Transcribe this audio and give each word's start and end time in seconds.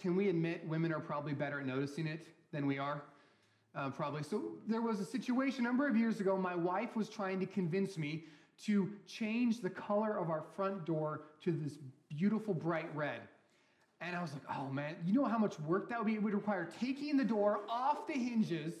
can 0.00 0.16
we 0.16 0.28
admit 0.28 0.66
women 0.66 0.92
are 0.92 1.00
probably 1.00 1.34
better 1.34 1.60
at 1.60 1.66
noticing 1.66 2.06
it 2.06 2.26
than 2.52 2.66
we 2.66 2.78
are? 2.78 3.02
Uh, 3.74 3.90
probably. 3.90 4.22
So 4.22 4.42
there 4.66 4.82
was 4.82 5.00
a 5.00 5.04
situation 5.04 5.60
a 5.64 5.68
number 5.68 5.86
of 5.86 5.96
years 5.96 6.20
ago. 6.20 6.36
My 6.36 6.54
wife 6.54 6.96
was 6.96 7.08
trying 7.08 7.38
to 7.40 7.46
convince 7.46 7.98
me 7.98 8.24
to 8.64 8.90
change 9.06 9.60
the 9.60 9.70
color 9.70 10.18
of 10.18 10.30
our 10.30 10.42
front 10.56 10.84
door 10.84 11.22
to 11.44 11.52
this 11.52 11.78
beautiful 12.08 12.54
bright 12.54 12.88
red. 12.94 13.20
And 14.00 14.16
I 14.16 14.22
was 14.22 14.32
like, 14.32 14.42
oh 14.56 14.68
man, 14.68 14.96
you 15.04 15.12
know 15.12 15.24
how 15.24 15.38
much 15.38 15.58
work 15.60 15.88
that 15.90 15.98
would 15.98 16.06
be? 16.06 16.14
It 16.14 16.22
would 16.22 16.34
require 16.34 16.68
taking 16.80 17.16
the 17.16 17.24
door 17.24 17.60
off 17.68 18.06
the 18.06 18.14
hinges. 18.14 18.74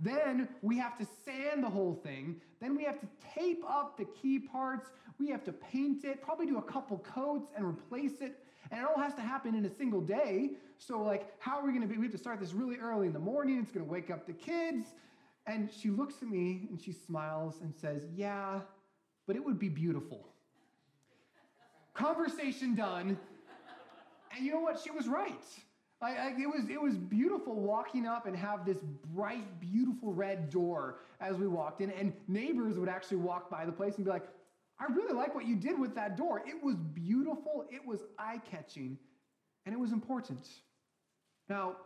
Then 0.00 0.48
we 0.62 0.78
have 0.78 0.98
to 0.98 1.06
sand 1.24 1.62
the 1.62 1.68
whole 1.68 1.94
thing. 1.94 2.40
Then 2.60 2.76
we 2.76 2.84
have 2.84 3.00
to 3.00 3.06
tape 3.34 3.62
up 3.68 3.96
the 3.96 4.06
key 4.06 4.38
parts. 4.38 4.90
We 5.18 5.28
have 5.28 5.44
to 5.44 5.52
paint 5.52 6.04
it, 6.04 6.22
probably 6.22 6.46
do 6.46 6.58
a 6.58 6.62
couple 6.62 6.98
coats 6.98 7.50
and 7.56 7.64
replace 7.64 8.20
it. 8.20 8.43
And 8.70 8.80
it 8.80 8.86
all 8.86 9.00
has 9.00 9.14
to 9.14 9.20
happen 9.20 9.54
in 9.54 9.64
a 9.64 9.70
single 9.70 10.00
day. 10.00 10.52
So, 10.78 11.02
like, 11.02 11.34
how 11.38 11.58
are 11.58 11.64
we 11.64 11.70
going 11.70 11.82
to 11.82 11.88
be? 11.88 11.96
We 11.96 12.04
have 12.04 12.12
to 12.12 12.18
start 12.18 12.40
this 12.40 12.52
really 12.52 12.76
early 12.76 13.06
in 13.06 13.12
the 13.12 13.18
morning. 13.18 13.58
It's 13.62 13.72
going 13.72 13.84
to 13.84 13.90
wake 13.90 14.10
up 14.10 14.26
the 14.26 14.32
kids. 14.32 14.88
And 15.46 15.70
she 15.70 15.90
looks 15.90 16.14
at 16.22 16.28
me 16.28 16.66
and 16.70 16.80
she 16.80 16.92
smiles 16.92 17.56
and 17.60 17.74
says, 17.74 18.06
Yeah, 18.14 18.60
but 19.26 19.36
it 19.36 19.44
would 19.44 19.58
be 19.58 19.68
beautiful. 19.68 20.26
Conversation 21.92 22.74
done. 22.74 23.18
And 24.36 24.44
you 24.44 24.52
know 24.52 24.60
what? 24.60 24.80
She 24.80 24.90
was 24.90 25.06
right. 25.06 25.42
I, 26.02 26.34
it, 26.38 26.46
was, 26.46 26.68
it 26.68 26.80
was 26.80 26.96
beautiful 26.96 27.54
walking 27.54 28.06
up 28.06 28.26
and 28.26 28.36
have 28.36 28.66
this 28.66 28.78
bright, 29.14 29.60
beautiful 29.60 30.12
red 30.12 30.50
door 30.50 30.96
as 31.20 31.36
we 31.36 31.46
walked 31.46 31.80
in. 31.80 31.90
And 31.90 32.12
neighbors 32.28 32.76
would 32.76 32.88
actually 32.88 33.18
walk 33.18 33.50
by 33.50 33.64
the 33.64 33.72
place 33.72 33.96
and 33.96 34.04
be 34.04 34.10
like, 34.10 34.28
I 34.78 34.92
really 34.92 35.14
like 35.14 35.34
what 35.34 35.46
you 35.46 35.56
did 35.56 35.78
with 35.78 35.94
that 35.94 36.16
door. 36.16 36.42
It 36.46 36.62
was 36.62 36.76
beautiful, 36.76 37.64
it 37.70 37.84
was 37.86 38.00
eye 38.18 38.40
catching, 38.50 38.98
and 39.66 39.74
it 39.74 39.78
was 39.78 39.92
important. 39.92 40.48
Now, 41.48 41.76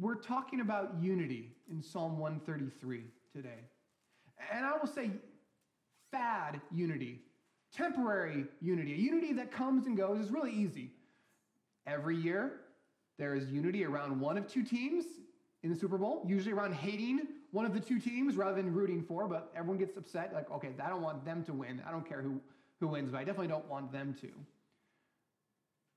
we're 0.00 0.14
talking 0.14 0.60
about 0.60 0.94
unity 1.00 1.52
in 1.70 1.82
Psalm 1.82 2.18
133 2.18 3.04
today. 3.34 3.48
And 4.52 4.64
I 4.64 4.76
will 4.76 4.88
say, 4.88 5.10
fad 6.10 6.60
unity, 6.72 7.20
temporary 7.74 8.44
unity, 8.60 8.94
a 8.94 8.96
unity 8.96 9.32
that 9.34 9.50
comes 9.50 9.86
and 9.86 9.96
goes 9.96 10.24
is 10.24 10.30
really 10.30 10.52
easy. 10.52 10.90
Every 11.86 12.16
year, 12.16 12.60
there 13.18 13.34
is 13.34 13.48
unity 13.48 13.84
around 13.84 14.20
one 14.20 14.36
of 14.36 14.46
two 14.46 14.62
teams 14.62 15.04
in 15.64 15.70
the 15.70 15.76
Super 15.76 15.98
Bowl, 15.98 16.24
usually 16.28 16.52
around 16.52 16.74
hating 16.74 17.26
one 17.50 17.66
of 17.66 17.74
the 17.74 17.80
two 17.80 17.98
teams 17.98 18.36
rather 18.36 18.54
than 18.54 18.72
rooting 18.72 19.02
for, 19.02 19.26
but 19.26 19.50
everyone 19.56 19.78
gets 19.78 19.96
upset. 19.96 20.32
Like, 20.32 20.50
okay, 20.50 20.70
I 20.82 20.88
don't 20.88 21.02
want 21.02 21.24
them 21.24 21.42
to 21.44 21.52
win. 21.52 21.82
I 21.86 21.90
don't 21.90 22.08
care 22.08 22.22
who, 22.22 22.40
who 22.78 22.88
wins, 22.88 23.10
but 23.10 23.18
I 23.18 23.24
definitely 23.24 23.48
don't 23.48 23.68
want 23.68 23.90
them 23.90 24.14
to. 24.20 24.28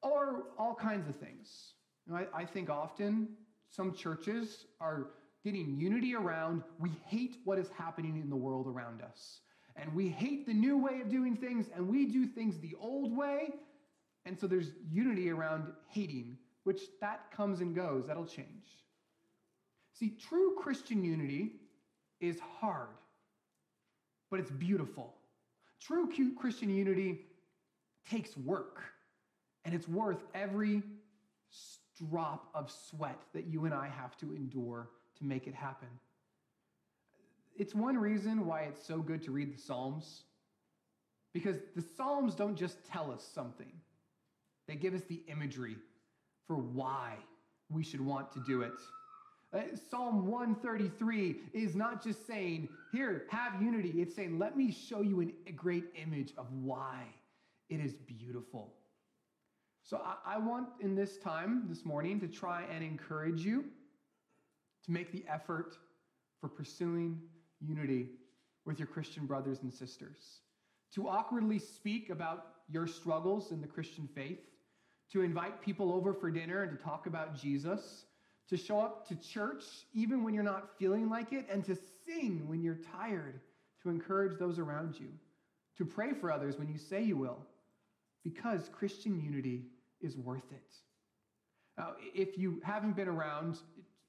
Or 0.01 0.45
all 0.57 0.73
kinds 0.73 1.07
of 1.07 1.15
things. 1.15 1.73
You 2.07 2.13
know, 2.13 2.25
I, 2.33 2.41
I 2.41 2.45
think 2.45 2.69
often 2.69 3.29
some 3.69 3.93
churches 3.93 4.65
are 4.81 5.09
getting 5.43 5.79
unity 5.79 6.15
around 6.15 6.63
we 6.79 6.89
hate 7.05 7.37
what 7.43 7.59
is 7.59 7.69
happening 7.69 8.19
in 8.19 8.29
the 8.29 8.35
world 8.35 8.67
around 8.67 9.03
us 9.03 9.41
and 9.77 9.93
we 9.93 10.09
hate 10.09 10.45
the 10.45 10.53
new 10.53 10.77
way 10.77 11.01
of 11.01 11.09
doing 11.09 11.35
things, 11.35 11.67
and 11.75 11.87
we 11.87 12.05
do 12.05 12.25
things 12.25 12.57
the 12.59 12.75
old 12.79 13.15
way. 13.15 13.49
And 14.25 14.37
so 14.37 14.47
there's 14.47 14.71
unity 14.91 15.29
around 15.29 15.71
hating, 15.87 16.37
which 16.63 16.81
that 16.99 17.31
comes 17.31 17.61
and 17.61 17.75
goes. 17.75 18.07
That'll 18.07 18.25
change. 18.25 18.65
See, 19.97 20.13
true 20.29 20.55
Christian 20.59 21.03
unity 21.03 21.53
is 22.19 22.39
hard, 22.39 22.89
but 24.29 24.39
it's 24.39 24.51
beautiful. 24.51 25.13
True 25.79 26.09
Christian 26.37 26.69
unity 26.69 27.21
takes 28.09 28.35
work, 28.37 28.81
and 29.65 29.73
it's 29.73 29.87
worth 29.87 30.23
every 30.33 30.83
drop 32.09 32.49
of 32.53 32.69
sweat 32.69 33.17
that 33.33 33.47
you 33.47 33.65
and 33.65 33.73
I 33.73 33.87
have 33.87 34.17
to 34.17 34.35
endure 34.35 34.89
to 35.17 35.23
make 35.23 35.47
it 35.47 35.55
happen 35.55 35.87
it's 37.57 37.73
one 37.73 37.97
reason 37.97 38.45
why 38.45 38.61
it's 38.61 38.85
so 38.85 38.99
good 38.99 39.21
to 39.23 39.31
read 39.31 39.53
the 39.53 39.59
Psalms. 39.59 40.23
Because 41.33 41.57
the 41.75 41.83
Psalms 41.95 42.35
don't 42.35 42.55
just 42.55 42.85
tell 42.85 43.11
us 43.11 43.27
something, 43.33 43.71
they 44.67 44.75
give 44.75 44.93
us 44.93 45.01
the 45.07 45.21
imagery 45.27 45.75
for 46.47 46.55
why 46.55 47.13
we 47.69 47.83
should 47.83 48.01
want 48.01 48.31
to 48.33 48.39
do 48.47 48.61
it. 48.61 48.79
Uh, 49.53 49.59
Psalm 49.89 50.27
133 50.27 51.37
is 51.53 51.75
not 51.75 52.03
just 52.03 52.27
saying, 52.27 52.67
here, 52.91 53.25
have 53.29 53.61
unity. 53.61 54.01
It's 54.01 54.15
saying, 54.15 54.37
let 54.37 54.57
me 54.57 54.71
show 54.71 55.01
you 55.01 55.21
an, 55.21 55.33
a 55.47 55.51
great 55.51 55.85
image 55.95 56.33
of 56.37 56.51
why 56.51 57.03
it 57.69 57.79
is 57.79 57.93
beautiful. 57.93 58.73
So 59.83 60.01
I, 60.03 60.35
I 60.35 60.37
want 60.37 60.67
in 60.81 60.95
this 60.95 61.17
time, 61.17 61.63
this 61.69 61.85
morning, 61.85 62.19
to 62.19 62.27
try 62.27 62.63
and 62.63 62.83
encourage 62.83 63.45
you 63.45 63.65
to 64.85 64.91
make 64.91 65.13
the 65.13 65.23
effort 65.31 65.77
for 66.41 66.49
pursuing 66.49 67.21
unity 67.61 68.09
with 68.65 68.79
your 68.79 68.87
Christian 68.87 69.25
brothers 69.25 69.63
and 69.63 69.73
sisters, 69.73 70.41
to 70.93 71.07
awkwardly 71.07 71.57
speak 71.57 72.09
about 72.09 72.47
your 72.69 72.85
struggles 72.85 73.51
in 73.51 73.61
the 73.61 73.67
Christian 73.67 74.09
faith, 74.13 74.39
to 75.13 75.21
invite 75.21 75.61
people 75.61 75.93
over 75.93 76.13
for 76.13 76.29
dinner 76.29 76.63
and 76.63 76.77
to 76.77 76.83
talk 76.83 77.07
about 77.07 77.33
Jesus, 77.33 78.03
to 78.49 78.57
show 78.57 78.79
up 78.79 79.07
to 79.07 79.15
church 79.15 79.63
even 79.93 80.23
when 80.23 80.33
you're 80.33 80.43
not 80.43 80.77
feeling 80.77 81.09
like 81.09 81.33
it, 81.33 81.45
and 81.51 81.65
to 81.65 81.77
sing 82.05 82.47
when 82.47 82.61
you're 82.61 82.79
tired, 82.97 83.39
to 83.83 83.89
encourage 83.89 84.39
those 84.39 84.57
around 84.59 84.99
you, 84.99 85.09
to 85.77 85.85
pray 85.85 86.13
for 86.13 86.31
others 86.31 86.57
when 86.57 86.67
you 86.67 86.77
say 86.77 87.03
you 87.03 87.17
will, 87.17 87.39
because 88.23 88.69
Christian 88.73 89.21
unity 89.21 89.65
is 90.01 90.17
worth 90.17 90.51
it. 90.51 90.73
Now, 91.77 91.93
if 92.13 92.37
you 92.37 92.61
haven't 92.63 92.95
been 92.95 93.07
around, 93.07 93.59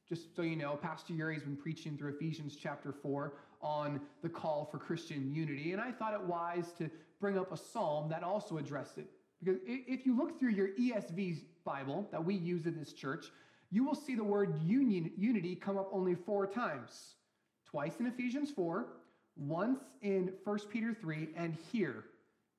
just 0.09 0.35
so 0.35 0.43
you 0.43 0.57
know, 0.57 0.77
Pastor 0.77 1.13
Yuri's 1.13 1.43
been 1.43 1.57
preaching 1.57 1.99
through 1.99 2.15
Ephesians 2.15 2.57
chapter 2.61 2.93
4 2.93 3.35
on 3.61 4.01
the 4.23 4.29
call 4.29 4.69
for 4.71 4.79
Christian 4.79 5.35
unity, 5.35 5.73
and 5.73 5.81
I 5.81 5.91
thought 5.91 6.15
it 6.15 6.23
wise 6.23 6.73
to 6.79 6.89
bring 7.21 7.37
up 7.37 7.53
a 7.53 7.57
psalm 7.57 8.09
that 8.09 8.23
also 8.23 8.59
addressed 8.59 8.99
it. 8.99 9.11
Because 9.43 9.61
if 9.67 10.07
you 10.07 10.17
look 10.17 10.39
through 10.39 10.51
your 10.51 10.69
ESV 10.69 11.41
Bible 11.65 12.09
that 12.11 12.25
we 12.25 12.35
use 12.35 12.67
in 12.67 12.79
this 12.79 12.93
church, 12.93 13.27
you 13.71 13.85
will 13.85 13.95
see 13.95 14.15
the 14.15 14.25
word 14.25 14.61
union, 14.65 15.11
unity 15.17 15.55
come 15.55 15.77
up 15.77 15.89
only 15.93 16.15
four 16.15 16.47
times 16.47 17.15
twice 17.67 18.01
in 18.01 18.07
Ephesians 18.07 18.51
4, 18.51 18.87
once 19.37 19.81
in 20.03 20.33
1 20.45 20.59
Peter 20.71 20.97
3, 20.99 21.29
and 21.37 21.57
here 21.71 22.05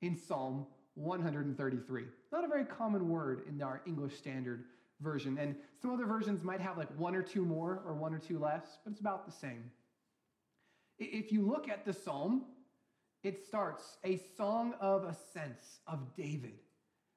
in 0.02 0.16
Psalm 0.16 0.66
133. 0.94 2.04
Not 2.32 2.44
a 2.44 2.48
very 2.48 2.64
common 2.64 3.08
word 3.08 3.42
in 3.48 3.60
our 3.60 3.82
English 3.86 4.16
Standard 4.16 4.64
version. 5.00 5.38
And 5.38 5.56
some 5.80 5.90
other 5.92 6.06
versions 6.06 6.44
might 6.44 6.60
have 6.60 6.78
like 6.78 6.88
one 6.96 7.14
or 7.14 7.22
two 7.22 7.44
more 7.44 7.82
or 7.84 7.94
one 7.94 8.14
or 8.14 8.18
two 8.18 8.38
less, 8.38 8.78
but 8.84 8.92
it's 8.92 9.00
about 9.00 9.26
the 9.26 9.32
same. 9.32 9.64
If 10.98 11.32
you 11.32 11.42
look 11.42 11.68
at 11.68 11.84
the 11.84 11.92
psalm, 11.92 12.44
it 13.22 13.44
starts 13.46 13.96
a 14.04 14.20
song 14.36 14.74
of 14.80 15.04
ascents 15.04 15.80
of 15.86 16.14
David. 16.14 16.54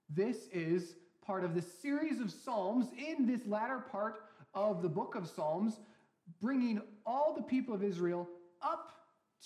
This 0.09 0.47
is 0.51 0.95
part 1.25 1.43
of 1.43 1.55
the 1.55 1.61
series 1.61 2.19
of 2.19 2.31
psalms 2.31 2.87
in 2.97 3.25
this 3.25 3.41
latter 3.45 3.79
part 3.79 4.25
of 4.53 4.81
the 4.81 4.89
book 4.89 5.15
of 5.15 5.27
Psalms, 5.27 5.79
bringing 6.41 6.81
all 7.05 7.33
the 7.35 7.41
people 7.41 7.73
of 7.73 7.83
Israel 7.83 8.27
up 8.61 8.91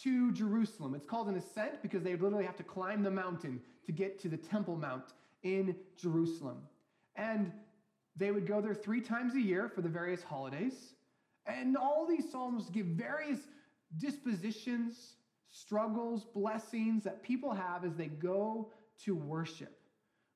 to 0.04 0.32
Jerusalem. 0.32 0.94
It's 0.96 1.06
called 1.06 1.28
an 1.28 1.38
ascent 1.38 1.82
because 1.82 2.04
they 2.04 2.16
literally 2.16 2.46
have 2.46 2.58
to 2.58 2.64
climb 2.64 3.04
the 3.04 3.12
mountain 3.12 3.62
to 3.86 3.92
get 3.92 4.20
to 4.22 4.28
the 4.28 4.38
Temple 4.38 4.76
Mount 4.76 5.06
in 5.44 5.76
Jerusalem. 5.96 6.58
And 7.16 7.52
they 8.16 8.32
would 8.32 8.48
go 8.48 8.62
there 8.62 8.76
three 8.76 9.02
times 9.02 9.36
a 9.36 9.42
year 9.42 9.70
for 9.70 9.82
the 9.82 9.90
various 9.90 10.22
holidays. 10.22 10.94
And 11.46 11.78
all 11.78 12.06
these 12.06 12.30
Psalms 12.32 12.70
give 12.70 12.88
various 12.88 13.40
dispositions, 13.98 15.14
struggles, 15.50 16.26
blessings 16.36 17.04
that 17.04 17.24
people 17.24 17.54
have 17.54 17.86
as 17.86 17.96
they 17.96 18.08
go 18.08 18.72
to 19.06 19.16
worship. 19.16 19.77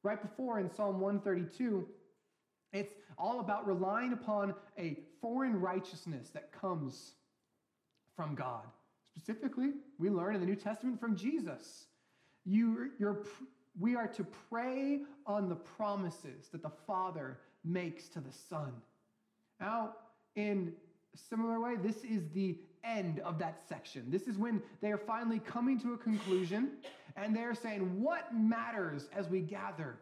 Right 0.04 0.22
before 0.22 0.60
in 0.60 0.74
Psalm 0.74 1.00
132, 1.00 1.88
it's 2.74 2.94
all 3.18 3.40
about 3.40 3.68
relying 3.68 4.14
upon 4.14 4.56
a 4.78 4.98
foreign 5.22 5.60
righteousness 5.60 6.30
that 6.34 6.52
comes 6.52 7.12
from 8.16 8.36
God. 8.36 8.64
Specifically, 9.16 9.74
we 10.00 10.10
learn 10.10 10.36
in 10.36 10.42
the 10.42 10.48
New 10.48 10.56
Testament 10.56 11.00
from 11.00 11.16
Jesus. 11.16 11.86
You, 12.46 12.92
you're 12.98 13.24
we 13.80 13.96
are 13.96 14.08
to 14.08 14.26
pray 14.50 15.02
on 15.26 15.48
the 15.48 15.56
promises 15.56 16.50
that 16.52 16.62
the 16.62 16.72
Father 16.86 17.40
makes 17.64 18.10
to 18.10 18.20
the 18.20 18.32
Son. 18.50 18.74
Now, 19.60 19.92
in 20.36 20.74
a 21.14 21.18
similar 21.18 21.60
way, 21.60 21.76
this 21.78 22.04
is 22.04 22.24
the 22.34 22.58
end 22.84 23.20
of 23.20 23.38
that 23.40 23.62
section. 23.70 24.06
This 24.10 24.24
is 24.24 24.38
when 24.38 24.62
they 24.82 24.92
are 24.92 24.98
finally 24.98 25.40
coming 25.40 25.80
to 25.82 25.94
a 25.94 25.98
conclusion 25.98 26.72
and 27.16 27.36
they're 27.36 27.56
saying, 27.56 28.02
What 28.02 28.34
matters 28.34 29.08
as 29.16 29.30
we 29.30 29.42
gather? 29.42 29.98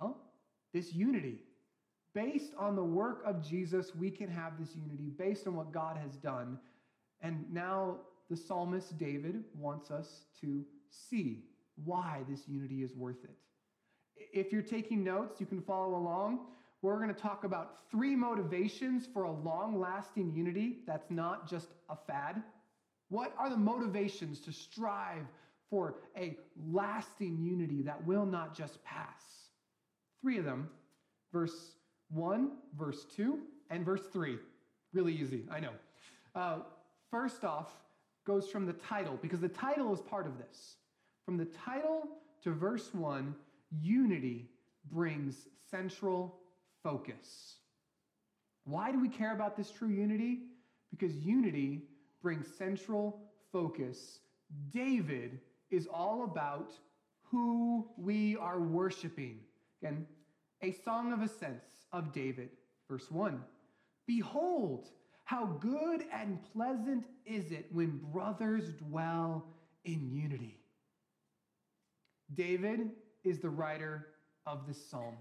Well, 0.00 0.18
this 0.72 0.92
unity. 0.92 1.38
Based 2.14 2.52
on 2.58 2.76
the 2.76 2.84
work 2.84 3.22
of 3.24 3.46
Jesus, 3.46 3.94
we 3.94 4.10
can 4.10 4.28
have 4.28 4.58
this 4.58 4.76
unity 4.76 5.10
based 5.16 5.46
on 5.46 5.56
what 5.56 5.72
God 5.72 5.96
has 5.96 6.16
done. 6.16 6.58
And 7.22 7.44
now 7.50 7.96
the 8.28 8.36
psalmist 8.36 8.98
David 8.98 9.44
wants 9.58 9.90
us 9.90 10.24
to 10.42 10.64
see 10.90 11.44
why 11.84 12.20
this 12.28 12.40
unity 12.46 12.82
is 12.82 12.94
worth 12.94 13.24
it. 13.24 13.36
If 14.32 14.52
you're 14.52 14.60
taking 14.60 15.02
notes, 15.02 15.40
you 15.40 15.46
can 15.46 15.62
follow 15.62 15.96
along. 15.96 16.40
We're 16.82 16.96
going 16.96 17.14
to 17.14 17.20
talk 17.20 17.44
about 17.44 17.78
three 17.90 18.14
motivations 18.14 19.06
for 19.12 19.22
a 19.22 19.32
long 19.32 19.78
lasting 19.78 20.32
unity 20.34 20.80
that's 20.86 21.10
not 21.10 21.48
just 21.48 21.68
a 21.88 21.96
fad. 21.96 22.42
What 23.08 23.34
are 23.38 23.48
the 23.48 23.56
motivations 23.56 24.40
to 24.40 24.52
strive 24.52 25.26
for 25.72 25.94
a 26.18 26.36
lasting 26.70 27.38
unity 27.40 27.80
that 27.80 28.06
will 28.06 28.26
not 28.26 28.54
just 28.54 28.84
pass? 28.84 29.22
Three 30.20 30.36
of 30.36 30.44
them 30.44 30.68
verse 31.32 31.76
1, 32.10 32.50
verse 32.78 33.06
2, 33.16 33.38
and 33.70 33.82
verse 33.82 34.02
3. 34.12 34.36
Really 34.92 35.14
easy, 35.14 35.44
I 35.50 35.60
know. 35.60 35.70
Uh, 36.34 36.58
first 37.10 37.42
off, 37.42 37.72
goes 38.26 38.48
from 38.48 38.66
the 38.66 38.74
title, 38.74 39.18
because 39.22 39.40
the 39.40 39.48
title 39.48 39.94
is 39.94 40.00
part 40.02 40.26
of 40.26 40.36
this. 40.36 40.76
From 41.24 41.38
the 41.38 41.46
title 41.46 42.02
to 42.42 42.50
verse 42.50 42.92
1, 42.92 43.34
unity 43.80 44.50
brings 44.92 45.48
central 45.70 46.38
focus. 46.82 47.56
Why 48.64 48.92
do 48.92 49.00
we 49.00 49.08
care 49.08 49.34
about 49.34 49.56
this 49.56 49.70
true 49.70 49.88
unity? 49.88 50.40
Because 50.90 51.16
unity 51.16 51.84
brings 52.20 52.46
central 52.58 53.22
focus. 53.50 54.18
David 54.70 55.40
is 55.72 55.88
all 55.92 56.24
about 56.24 56.72
who 57.22 57.88
we 57.96 58.36
are 58.36 58.60
worshiping. 58.60 59.40
Again, 59.80 60.06
a 60.62 60.72
song 60.72 61.12
of 61.12 61.22
ascents 61.22 61.86
of 61.92 62.12
David, 62.12 62.50
verse 62.88 63.10
1. 63.10 63.40
Behold, 64.06 64.88
how 65.24 65.46
good 65.46 66.04
and 66.12 66.38
pleasant 66.52 67.06
is 67.24 67.50
it 67.50 67.66
when 67.72 68.00
brothers 68.12 68.74
dwell 68.74 69.46
in 69.84 70.10
unity. 70.10 70.58
David 72.34 72.90
is 73.24 73.38
the 73.38 73.48
writer 73.48 74.08
of 74.46 74.66
this 74.66 74.78
psalm. 74.90 75.16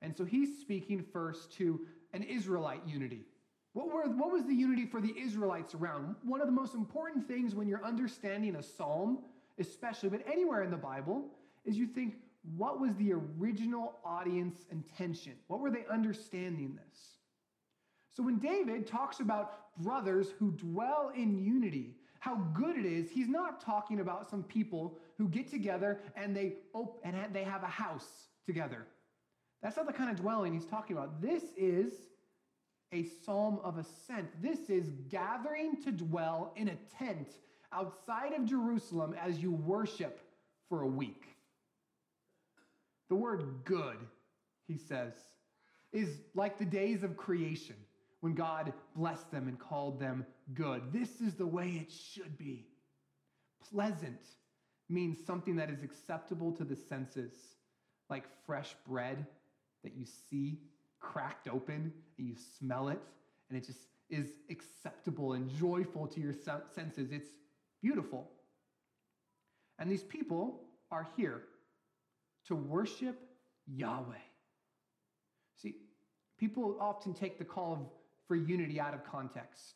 And 0.00 0.16
so 0.16 0.24
he's 0.24 0.60
speaking 0.60 1.04
first 1.12 1.52
to 1.54 1.80
an 2.12 2.22
Israelite 2.22 2.82
unity. 2.86 3.26
What, 3.72 3.86
were, 3.86 4.02
what 4.02 4.32
was 4.32 4.44
the 4.44 4.54
unity 4.54 4.84
for 4.84 5.00
the 5.00 5.14
Israelites 5.18 5.74
around? 5.74 6.16
One 6.24 6.40
of 6.40 6.46
the 6.46 6.52
most 6.52 6.74
important 6.74 7.26
things 7.26 7.54
when 7.54 7.68
you're 7.68 7.84
understanding 7.84 8.56
a 8.56 8.62
psalm, 8.62 9.20
especially, 9.58 10.08
but 10.08 10.22
anywhere 10.26 10.62
in 10.62 10.70
the 10.70 10.76
Bible, 10.76 11.26
is 11.64 11.76
you 11.76 11.86
think, 11.86 12.16
what 12.56 12.80
was 12.80 12.94
the 12.96 13.12
original 13.12 13.98
audience 14.04 14.64
intention? 14.70 15.34
What 15.46 15.60
were 15.60 15.70
they 15.70 15.84
understanding 15.90 16.76
this? 16.76 16.98
So 18.10 18.22
when 18.22 18.38
David 18.38 18.86
talks 18.86 19.20
about 19.20 19.76
brothers 19.78 20.28
who 20.38 20.50
dwell 20.52 21.12
in 21.14 21.42
unity, 21.42 21.96
how 22.18 22.36
good 22.54 22.76
it 22.76 22.84
is, 22.84 23.10
he's 23.10 23.28
not 23.28 23.60
talking 23.60 24.00
about 24.00 24.28
some 24.28 24.42
people 24.42 24.98
who 25.18 25.28
get 25.28 25.50
together 25.50 26.00
and 26.14 26.36
they 26.36 26.54
op- 26.74 27.00
and 27.04 27.16
they 27.32 27.42
have 27.42 27.62
a 27.62 27.68
house 27.68 28.28
together. 28.46 28.86
That's 29.62 29.76
not 29.76 29.86
the 29.86 29.92
kind 29.92 30.10
of 30.10 30.16
dwelling 30.16 30.52
he's 30.52 30.66
talking 30.66 30.96
about. 30.96 31.22
This 31.22 31.44
is 31.56 31.92
a 32.92 33.04
psalm 33.24 33.60
of 33.64 33.78
ascent. 33.78 34.28
This 34.42 34.68
is 34.68 34.90
gathering 35.08 35.82
to 35.82 35.90
dwell 35.90 36.52
in 36.56 36.68
a 36.68 36.76
tent 36.98 37.28
outside 37.72 38.32
of 38.32 38.44
Jerusalem 38.44 39.14
as 39.20 39.38
you 39.38 39.52
worship 39.52 40.20
for 40.68 40.82
a 40.82 40.86
week. 40.86 41.24
The 43.08 43.16
word 43.16 43.44
good, 43.64 43.98
he 44.66 44.76
says, 44.76 45.12
is 45.92 46.08
like 46.34 46.58
the 46.58 46.64
days 46.64 47.02
of 47.02 47.16
creation 47.16 47.76
when 48.20 48.34
God 48.34 48.72
blessed 48.96 49.30
them 49.30 49.48
and 49.48 49.58
called 49.58 50.00
them 50.00 50.24
good. 50.54 50.92
This 50.92 51.20
is 51.20 51.34
the 51.34 51.46
way 51.46 51.80
it 51.80 51.92
should 51.92 52.38
be. 52.38 52.66
Pleasant 53.70 54.20
means 54.88 55.18
something 55.26 55.56
that 55.56 55.70
is 55.70 55.82
acceptable 55.82 56.52
to 56.52 56.64
the 56.64 56.76
senses, 56.76 57.32
like 58.08 58.24
fresh 58.46 58.74
bread 58.88 59.26
that 59.84 59.94
you 59.96 60.06
see 60.30 60.58
cracked 61.00 61.48
open 61.48 61.92
and 62.16 62.28
you 62.28 62.34
smell 62.58 62.88
it, 62.88 63.00
and 63.48 63.58
it 63.58 63.66
just 63.66 63.88
is 64.08 64.28
acceptable 64.50 65.32
and 65.32 65.50
joyful 65.58 66.06
to 66.06 66.20
your 66.20 66.34
senses. 66.74 67.10
It's 67.10 67.30
beautiful. 67.82 68.30
And 69.78 69.90
these 69.90 70.04
people 70.04 70.60
are 70.90 71.08
here 71.16 71.42
to 72.46 72.54
worship 72.54 73.18
Yahweh. 73.66 74.14
See, 75.60 75.74
people 76.38 76.76
often 76.80 77.14
take 77.14 77.38
the 77.38 77.44
call 77.44 77.72
of, 77.72 77.78
for 78.28 78.36
unity 78.36 78.80
out 78.80 78.94
of 78.94 79.04
context. 79.04 79.74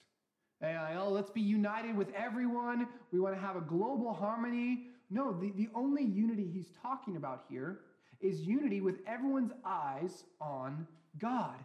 oh, 0.62 1.08
let's 1.11 1.31
be 1.31 1.41
united 1.41 1.97
with 1.97 2.08
everyone. 2.14 2.87
We 3.12 3.20
want 3.20 3.35
to 3.35 3.41
have 3.41 3.56
a 3.56 3.61
global 3.61 4.12
harmony. 4.12 4.88
No, 5.11 5.32
the, 5.32 5.52
the 5.52 5.69
only 5.75 6.05
unity 6.05 6.49
he's 6.52 6.70
talking 6.82 7.17
about 7.17 7.44
here 7.49 7.81
is 8.20 8.41
unity 8.41 8.81
with 8.81 8.97
everyone's 9.06 9.52
eyes 9.64 10.25
on 10.41 10.87
God. 11.19 11.56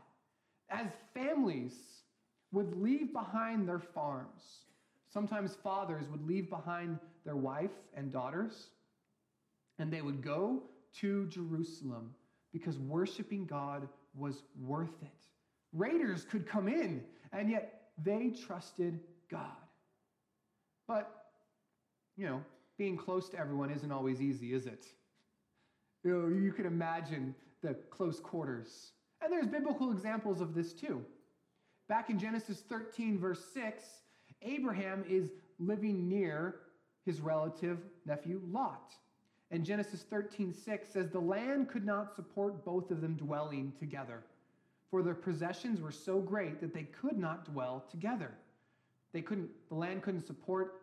As 0.70 0.88
families 1.14 1.74
would 2.52 2.76
leave 2.76 3.14
behind 3.14 3.68
their 3.68 3.80
farms, 3.80 4.66
sometimes 5.12 5.56
fathers 5.56 6.08
would 6.10 6.25
leave 6.25 6.50
behind 6.50 7.00
their 7.25 7.36
wife 7.36 7.72
and 7.96 8.12
daughters, 8.12 8.68
and 9.80 9.92
they 9.92 10.02
would 10.02 10.22
go 10.22 10.63
to 11.00 11.25
Jerusalem 11.28 12.13
because 12.52 12.78
worshiping 12.80 13.46
God 13.46 13.88
was 14.16 14.44
worth 14.60 15.02
it. 15.02 15.10
Raiders 15.74 16.25
could 16.30 16.46
come 16.48 16.68
in, 16.68 17.04
and 17.31 17.50
yet 17.50 17.92
they 18.04 18.30
trusted 18.30 19.00
God. 19.30 19.46
But, 20.88 21.10
you 22.18 22.28
know, 22.28 22.42
being 22.78 22.98
close 22.98 23.30
to 23.30 23.40
everyone 23.40 23.72
isn't 23.72 23.92
always 23.92 24.22
easy, 24.22 24.54
is 24.54 24.66
it? 24.66 24.86
You 26.04 26.12
know, 26.12 26.28
you 26.28 26.52
can 26.52 26.66
imagine 26.66 27.36
the 27.62 27.75
close 27.90 28.19
quarters. 28.19 28.92
And 29.22 29.31
there's 29.31 29.48
biblical 29.48 29.92
examples 29.92 30.42
of 30.42 30.54
this 30.54 30.74
too. 30.74 31.06
Back 31.88 32.10
in 32.10 32.18
Genesis 32.18 32.63
13, 32.68 33.19
verse 33.19 33.44
6, 33.54 33.84
Abraham 34.42 35.04
is 35.08 35.30
living 35.60 36.10
near 36.10 36.56
his 37.06 37.22
relative 37.22 37.80
nephew 38.06 38.42
Lot. 38.52 38.94
And 39.52 39.66
Genesis 39.66 40.04
13, 40.04 40.54
6 40.54 40.90
says, 40.90 41.10
The 41.10 41.20
land 41.20 41.70
could 41.70 41.86
not 41.86 42.16
support 42.16 42.64
both 42.64 42.90
of 42.90 43.02
them 43.02 43.16
dwelling 43.16 43.74
together, 43.80 44.24
for 44.90 45.04
their 45.04 45.14
possessions 45.14 45.82
were 45.82 45.92
so 45.92 46.20
great 46.20 46.62
that 46.62 46.74
they 46.74 46.84
could 46.84 47.18
not 47.18 47.46
dwell 47.46 47.86
together. 47.92 48.32
They 49.14 49.22
couldn't, 49.22 49.50
the 49.70 49.76
land 49.76 50.04
couldn't 50.04 50.26
support 50.26 50.82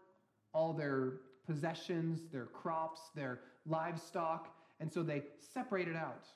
all 0.53 0.73
their 0.75 1.15
possessions, 1.47 2.21
their 2.31 2.47
crops, 2.47 3.01
their 3.15 3.41
livestock, 3.67 4.55
and 4.81 4.93
so 4.93 5.03
they 5.03 5.23
separated 5.39 5.97
out. 5.97 6.27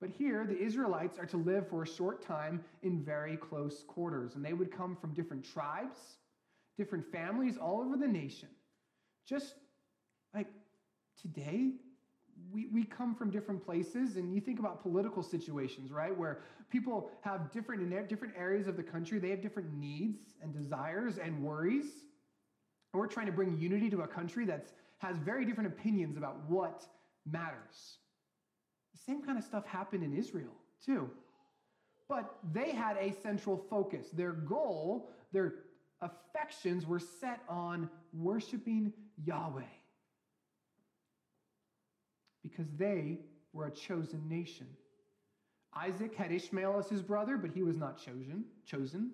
But 0.00 0.10
here, 0.10 0.44
the 0.46 0.58
Israelites 0.58 1.18
are 1.18 1.26
to 1.26 1.38
live 1.38 1.68
for 1.68 1.82
a 1.82 1.86
short 1.86 2.22
time 2.22 2.62
in 2.82 3.02
very 3.02 3.36
close 3.36 3.82
quarters, 3.86 4.34
and 4.34 4.44
they 4.44 4.52
would 4.52 4.70
come 4.70 4.94
from 4.94 5.14
different 5.14 5.44
tribes, 5.44 5.98
different 6.76 7.10
families 7.10 7.56
all 7.56 7.80
over 7.80 7.96
the 7.96 8.06
nation. 8.06 8.48
Just 9.26 9.54
like 10.34 10.48
today, 11.20 11.72
we, 12.52 12.66
we 12.66 12.84
come 12.84 13.14
from 13.14 13.30
different 13.30 13.64
places, 13.64 14.16
and 14.16 14.34
you 14.34 14.40
think 14.40 14.58
about 14.58 14.82
political 14.82 15.22
situations, 15.22 15.90
right? 15.90 16.16
Where 16.16 16.40
people 16.70 17.10
have 17.22 17.50
different, 17.50 17.80
in 17.80 18.06
different 18.06 18.34
areas 18.36 18.66
of 18.66 18.76
the 18.76 18.82
country, 18.82 19.18
they 19.18 19.30
have 19.30 19.40
different 19.40 19.72
needs 19.72 20.34
and 20.42 20.52
desires 20.52 21.16
and 21.16 21.42
worries. 21.42 21.86
And 22.92 23.00
we're 23.00 23.06
trying 23.06 23.26
to 23.26 23.32
bring 23.32 23.58
unity 23.58 23.88
to 23.90 24.02
a 24.02 24.06
country 24.06 24.44
that 24.44 24.68
has 24.98 25.16
very 25.16 25.46
different 25.46 25.68
opinions 25.68 26.18
about 26.18 26.36
what 26.48 26.84
matters. 27.24 27.98
Same 29.06 29.22
kind 29.22 29.38
of 29.38 29.44
stuff 29.44 29.64
happened 29.66 30.02
in 30.02 30.16
Israel, 30.16 30.52
too. 30.84 31.10
But 32.08 32.38
they 32.52 32.70
had 32.70 32.96
a 32.96 33.12
central 33.22 33.56
focus. 33.56 34.08
Their 34.12 34.32
goal, 34.32 35.10
their 35.32 35.54
affections 36.00 36.86
were 36.86 37.00
set 37.00 37.40
on 37.48 37.88
worshiping 38.12 38.92
Yahweh 39.24 39.62
because 42.42 42.66
they 42.76 43.18
were 43.52 43.66
a 43.66 43.70
chosen 43.70 44.28
nation. 44.28 44.66
Isaac 45.74 46.14
had 46.14 46.32
Ishmael 46.32 46.78
as 46.78 46.88
his 46.88 47.02
brother, 47.02 47.36
but 47.36 47.50
he 47.50 47.62
was 47.62 47.76
not 47.76 47.98
chosen. 47.98 48.44
Chosen. 48.64 49.10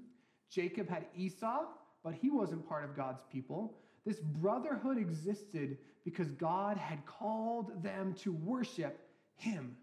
Jacob 0.51 0.89
had 0.89 1.07
Esau, 1.17 1.65
but 2.05 2.15
he 2.15 2.31
wasn't 2.31 2.69
part 2.69 2.85
of 2.85 2.95
God's 2.95 3.23
people. 3.33 3.75
This 4.05 4.21
brotherhood 4.21 4.99
existed 4.99 5.79
because 6.05 6.31
God 6.33 6.77
had 6.77 7.05
called 7.07 7.83
them 7.83 8.15
to 8.21 8.33
worship 8.33 9.09
him. 9.35 9.77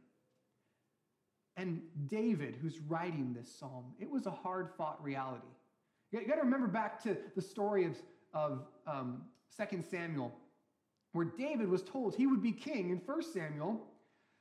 And 1.60 1.82
David, 2.08 2.56
who's 2.62 2.80
writing 2.88 3.36
this 3.38 3.54
psalm, 3.60 3.84
it 4.00 4.10
was 4.10 4.28
a 4.28 4.32
hard 4.32 4.70
fought 4.78 5.04
reality. 5.04 5.44
You 6.12 6.26
got 6.26 6.36
to 6.36 6.42
remember 6.42 6.68
back 6.68 7.04
to 7.04 7.18
the 7.36 7.42
story 7.42 7.84
of, 7.84 7.98
of 8.34 8.62
um, 8.88 9.24
2 9.58 9.84
Samuel, 9.92 10.34
where 11.12 11.26
David 11.26 11.68
was 11.68 11.82
told 11.82 12.16
he 12.16 12.28
would 12.28 12.42
be 12.42 12.54
king 12.54 12.92
in 12.92 13.02
1 13.06 13.24
Samuel. 13.24 13.86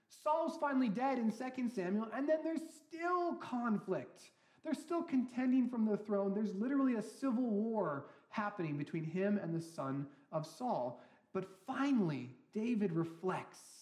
Saul's 0.08 0.58
finally 0.60 0.88
dead 0.88 1.18
in 1.18 1.32
2 1.32 1.68
Samuel, 1.74 2.06
and 2.14 2.28
then 2.28 2.38
there's 2.44 2.60
still 2.86 3.34
conflict. 3.34 4.22
They're 4.62 4.72
still 4.72 5.02
contending 5.02 5.68
from 5.68 5.86
the 5.86 5.96
throne. 5.96 6.34
There's 6.34 6.54
literally 6.54 6.94
a 6.94 7.02
civil 7.02 7.50
war 7.50 8.06
happening 8.28 8.78
between 8.78 9.02
him 9.02 9.40
and 9.42 9.52
the 9.52 9.60
son 9.60 10.06
of 10.30 10.46
Saul. 10.46 11.02
But 11.34 11.48
finally, 11.66 12.30
David 12.54 12.92
reflects 12.92 13.77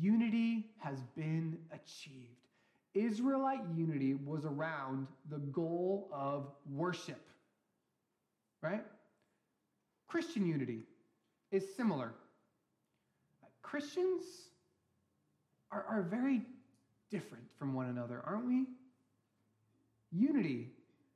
unity 0.00 0.66
has 0.78 1.00
been 1.16 1.58
achieved. 1.72 2.36
Israelite 2.94 3.60
unity 3.74 4.14
was 4.14 4.44
around 4.44 5.06
the 5.30 5.38
goal 5.38 6.08
of 6.12 6.50
worship, 6.70 7.20
right? 8.62 8.84
Christian 10.08 10.46
unity 10.46 10.80
is 11.50 11.64
similar. 11.76 12.14
Christians 13.62 14.22
are, 15.70 15.84
are 15.88 16.02
very 16.02 16.42
different 17.10 17.44
from 17.58 17.74
one 17.74 17.86
another, 17.86 18.22
aren't 18.26 18.46
we? 18.46 18.66
Unity 20.12 20.70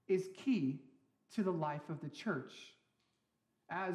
is 0.08 0.28
key 0.36 0.80
to 1.34 1.42
the 1.42 1.50
life 1.50 1.88
of 1.88 2.00
the 2.00 2.08
church. 2.08 2.52
As 3.70 3.94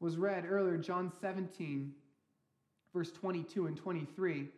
was 0.00 0.16
read 0.16 0.46
earlier, 0.48 0.76
John 0.76 1.12
17, 1.20 1.92
verse 2.94 3.10
22 3.12 3.66
and 3.66 3.76
23, 3.76 4.48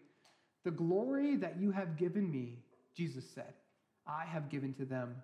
the 0.65 0.71
glory 0.71 1.37
that 1.37 1.61
you 1.61 1.71
have 1.71 1.97
given 1.97 2.31
me, 2.31 2.59
Jesus 2.97 3.25
said, 3.35 3.53
I 4.07 4.25
have 4.25 4.49
given 4.49 4.75
to 4.75 4.85
them, 4.85 5.15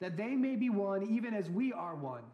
that 0.00 0.16
they 0.16 0.34
may 0.36 0.56
be 0.56 0.70
one 0.70 1.14
even 1.14 1.34
as 1.34 1.48
we 1.50 1.72
are 1.72 1.94
one. 1.94 2.24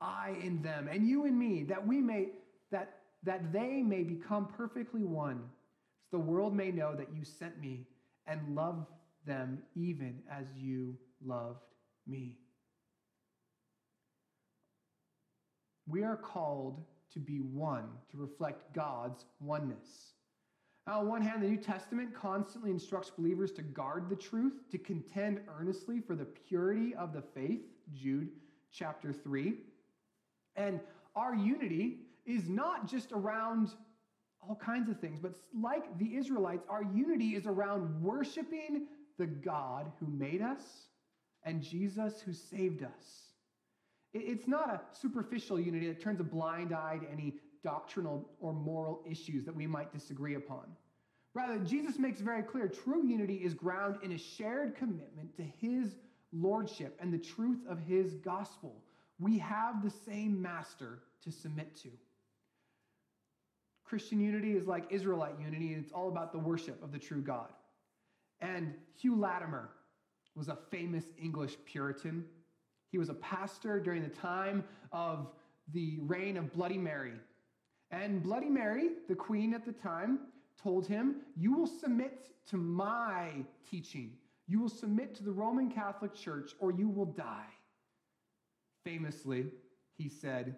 I 0.00 0.36
in 0.42 0.60
them, 0.62 0.88
and 0.90 1.08
you 1.08 1.24
in 1.24 1.38
me, 1.38 1.64
that 1.64 1.86
we 1.86 2.00
may 2.00 2.28
that 2.70 2.98
that 3.22 3.52
they 3.52 3.82
may 3.82 4.02
become 4.02 4.46
perfectly 4.56 5.04
one, 5.04 5.42
so 6.10 6.18
the 6.18 6.22
world 6.22 6.54
may 6.54 6.70
know 6.70 6.94
that 6.94 7.08
you 7.14 7.24
sent 7.24 7.58
me 7.60 7.86
and 8.26 8.54
love 8.54 8.86
them 9.26 9.62
even 9.74 10.20
as 10.30 10.46
you 10.56 10.96
loved 11.24 11.64
me. 12.06 12.36
We 15.88 16.02
are 16.02 16.16
called 16.16 16.82
to 17.16 17.20
be 17.20 17.38
one, 17.38 17.88
to 18.10 18.18
reflect 18.18 18.74
God's 18.74 19.24
oneness. 19.40 20.12
Now, 20.86 21.00
on 21.00 21.08
one 21.08 21.22
hand, 21.22 21.42
the 21.42 21.48
New 21.48 21.56
Testament 21.56 22.14
constantly 22.14 22.70
instructs 22.70 23.08
believers 23.08 23.52
to 23.52 23.62
guard 23.62 24.10
the 24.10 24.16
truth, 24.16 24.52
to 24.70 24.76
contend 24.76 25.40
earnestly 25.58 25.98
for 25.98 26.14
the 26.14 26.26
purity 26.26 26.94
of 26.94 27.14
the 27.14 27.22
faith, 27.22 27.62
Jude 27.94 28.28
chapter 28.70 29.14
3. 29.14 29.54
And 30.56 30.78
our 31.14 31.34
unity 31.34 32.00
is 32.26 32.50
not 32.50 32.86
just 32.86 33.12
around 33.12 33.70
all 34.46 34.56
kinds 34.56 34.90
of 34.90 35.00
things, 35.00 35.18
but 35.18 35.32
like 35.58 35.96
the 35.98 36.16
Israelites, 36.16 36.66
our 36.68 36.84
unity 36.84 37.34
is 37.34 37.46
around 37.46 38.02
worshiping 38.02 38.88
the 39.16 39.26
God 39.26 39.90
who 39.98 40.06
made 40.06 40.42
us 40.42 40.60
and 41.44 41.62
Jesus 41.62 42.20
who 42.20 42.34
saved 42.34 42.82
us. 42.82 43.30
It's 44.12 44.48
not 44.48 44.70
a 44.70 44.80
superficial 44.96 45.60
unity 45.60 45.88
that 45.88 46.00
turns 46.00 46.20
a 46.20 46.24
blind 46.24 46.72
eye 46.74 46.98
to 47.02 47.10
any 47.10 47.34
doctrinal 47.62 48.28
or 48.40 48.52
moral 48.52 49.02
issues 49.10 49.44
that 49.44 49.54
we 49.54 49.66
might 49.66 49.92
disagree 49.92 50.34
upon. 50.34 50.64
Rather, 51.34 51.58
Jesus 51.58 51.98
makes 51.98 52.20
very 52.20 52.42
clear 52.42 52.66
true 52.66 53.06
unity 53.06 53.36
is 53.36 53.52
grounded 53.52 54.02
in 54.02 54.12
a 54.12 54.18
shared 54.18 54.74
commitment 54.74 55.36
to 55.36 55.42
his 55.42 55.96
lordship 56.32 56.96
and 57.00 57.12
the 57.12 57.18
truth 57.18 57.58
of 57.68 57.78
his 57.78 58.14
gospel. 58.14 58.82
We 59.18 59.38
have 59.38 59.82
the 59.82 59.90
same 59.90 60.40
master 60.40 61.00
to 61.24 61.30
submit 61.30 61.76
to. 61.82 61.90
Christian 63.84 64.20
unity 64.20 64.56
is 64.56 64.66
like 64.66 64.86
Israelite 64.90 65.38
unity, 65.38 65.74
and 65.74 65.84
it's 65.84 65.92
all 65.92 66.08
about 66.08 66.32
the 66.32 66.38
worship 66.38 66.82
of 66.82 66.90
the 66.90 66.98
true 66.98 67.22
God. 67.22 67.52
And 68.40 68.74
Hugh 68.96 69.16
Latimer 69.16 69.70
was 70.34 70.48
a 70.48 70.58
famous 70.70 71.04
English 71.22 71.56
Puritan. 71.64 72.24
He 72.96 72.98
was 72.98 73.10
a 73.10 73.14
pastor 73.14 73.78
during 73.78 74.02
the 74.02 74.08
time 74.08 74.64
of 74.90 75.28
the 75.74 75.98
reign 76.00 76.38
of 76.38 76.50
Bloody 76.50 76.78
Mary. 76.78 77.12
And 77.90 78.22
Bloody 78.22 78.48
Mary, 78.48 78.92
the 79.06 79.14
queen 79.14 79.52
at 79.52 79.66
the 79.66 79.72
time, 79.72 80.20
told 80.62 80.86
him, 80.86 81.16
You 81.36 81.52
will 81.52 81.66
submit 81.66 82.30
to 82.48 82.56
my 82.56 83.44
teaching. 83.70 84.12
You 84.48 84.60
will 84.60 84.70
submit 84.70 85.14
to 85.16 85.24
the 85.24 85.30
Roman 85.30 85.70
Catholic 85.70 86.14
Church, 86.14 86.52
or 86.58 86.72
you 86.72 86.88
will 86.88 87.04
die. 87.04 87.52
Famously, 88.82 89.44
he 89.98 90.08
said, 90.08 90.56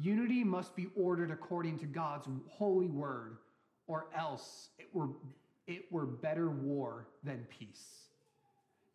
Unity 0.00 0.44
must 0.44 0.74
be 0.76 0.86
ordered 0.96 1.30
according 1.30 1.78
to 1.80 1.86
God's 1.86 2.26
holy 2.48 2.88
word, 2.88 3.36
or 3.86 4.06
else 4.16 4.70
it 4.78 4.88
were, 4.94 5.10
it 5.66 5.92
were 5.92 6.06
better 6.06 6.48
war 6.48 7.08
than 7.22 7.46
peace. 7.50 8.05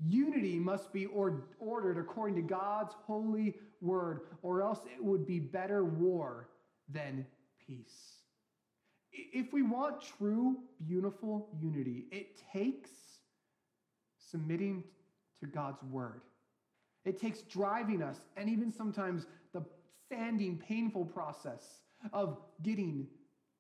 Unity 0.08 0.58
must 0.58 0.92
be 0.92 1.06
or, 1.06 1.44
ordered 1.60 1.98
according 1.98 2.36
to 2.36 2.42
God's 2.42 2.94
holy 3.06 3.56
word, 3.82 4.22
or 4.42 4.62
else 4.62 4.80
it 4.86 5.04
would 5.04 5.28
be 5.28 5.40
better 5.40 5.84
war 5.84 6.50
than 6.90 7.26
peace. 7.68 8.22
If 9.12 9.54
we 9.54 9.62
want 9.62 10.02
true, 10.18 10.58
beautiful 10.88 11.50
unity, 11.60 12.06
it 12.12 12.42
takes 12.54 12.90
submitting 14.32 14.84
to 15.40 15.46
God's 15.46 15.84
word. 15.84 16.22
It 17.04 17.20
takes 17.20 17.42
driving 17.42 18.02
us, 18.02 18.18
and 18.38 18.50
even 18.50 18.72
sometimes 18.72 19.26
the 19.54 19.64
sanding, 20.10 20.58
painful 20.58 21.06
process 21.06 21.64
of 22.14 22.38
getting 22.64 23.08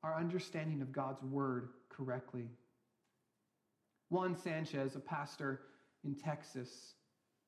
our 0.03 0.17
understanding 0.17 0.81
of 0.81 0.91
God's 0.91 1.21
word 1.23 1.69
correctly. 1.89 2.49
Juan 4.09 4.35
Sanchez, 4.35 4.95
a 4.95 4.99
pastor 4.99 5.61
in 6.03 6.15
Texas, 6.15 6.95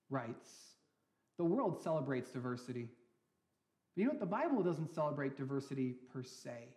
writes 0.09 0.49
The 1.37 1.45
world 1.45 1.81
celebrates 1.81 2.31
diversity. 2.31 2.89
But 3.95 4.01
you 4.01 4.05
know 4.05 4.11
what? 4.11 4.19
The 4.19 4.25
Bible 4.25 4.63
doesn't 4.63 4.93
celebrate 4.93 5.37
diversity 5.37 5.95
per 6.11 6.23
se. 6.23 6.69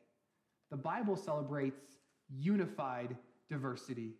The 0.71 0.77
Bible 0.77 1.17
celebrates 1.17 1.83
unified 2.29 3.17
diversity. 3.49 4.15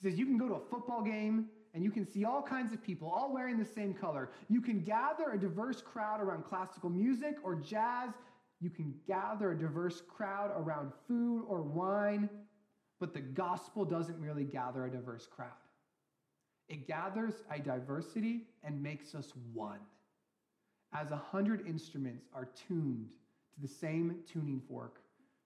He 0.00 0.08
says 0.08 0.18
you 0.18 0.26
can 0.26 0.38
go 0.38 0.48
to 0.48 0.54
a 0.54 0.60
football 0.70 1.02
game 1.02 1.46
and 1.74 1.84
you 1.84 1.90
can 1.90 2.06
see 2.06 2.24
all 2.24 2.42
kinds 2.42 2.72
of 2.72 2.82
people 2.82 3.08
all 3.08 3.32
wearing 3.32 3.58
the 3.58 3.64
same 3.64 3.92
color. 3.92 4.30
You 4.48 4.60
can 4.60 4.82
gather 4.82 5.32
a 5.32 5.38
diverse 5.38 5.82
crowd 5.82 6.20
around 6.20 6.44
classical 6.44 6.88
music 6.88 7.36
or 7.44 7.56
jazz. 7.56 8.10
You 8.60 8.70
can 8.70 8.94
gather 9.06 9.52
a 9.52 9.58
diverse 9.58 10.00
crowd 10.00 10.50
around 10.56 10.92
food 11.06 11.44
or 11.46 11.62
wine. 11.62 12.28
But 13.00 13.12
the 13.14 13.20
gospel 13.20 13.84
doesn't 13.84 14.20
merely 14.20 14.44
gather 14.44 14.86
a 14.86 14.90
diverse 14.90 15.26
crowd, 15.26 15.50
it 16.68 16.86
gathers 16.86 17.34
a 17.50 17.58
diversity 17.58 18.42
and 18.62 18.82
makes 18.82 19.14
us 19.14 19.32
one. 19.52 19.80
As 20.92 21.10
a 21.10 21.16
hundred 21.16 21.66
instruments 21.66 22.26
are 22.34 22.48
tuned 22.68 23.08
to 23.54 23.60
the 23.60 23.68
same 23.68 24.16
tuning 24.30 24.60
fork, 24.68 25.00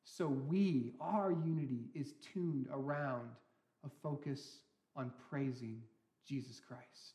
so 0.05 0.27
we, 0.27 0.93
our 1.01 1.31
unity, 1.31 1.91
is 1.95 2.15
tuned 2.33 2.67
around 2.73 3.29
a 3.85 3.89
focus 4.03 4.59
on 4.97 5.13
praising 5.31 5.83
Jesus 6.27 6.61
Christ. 6.61 7.15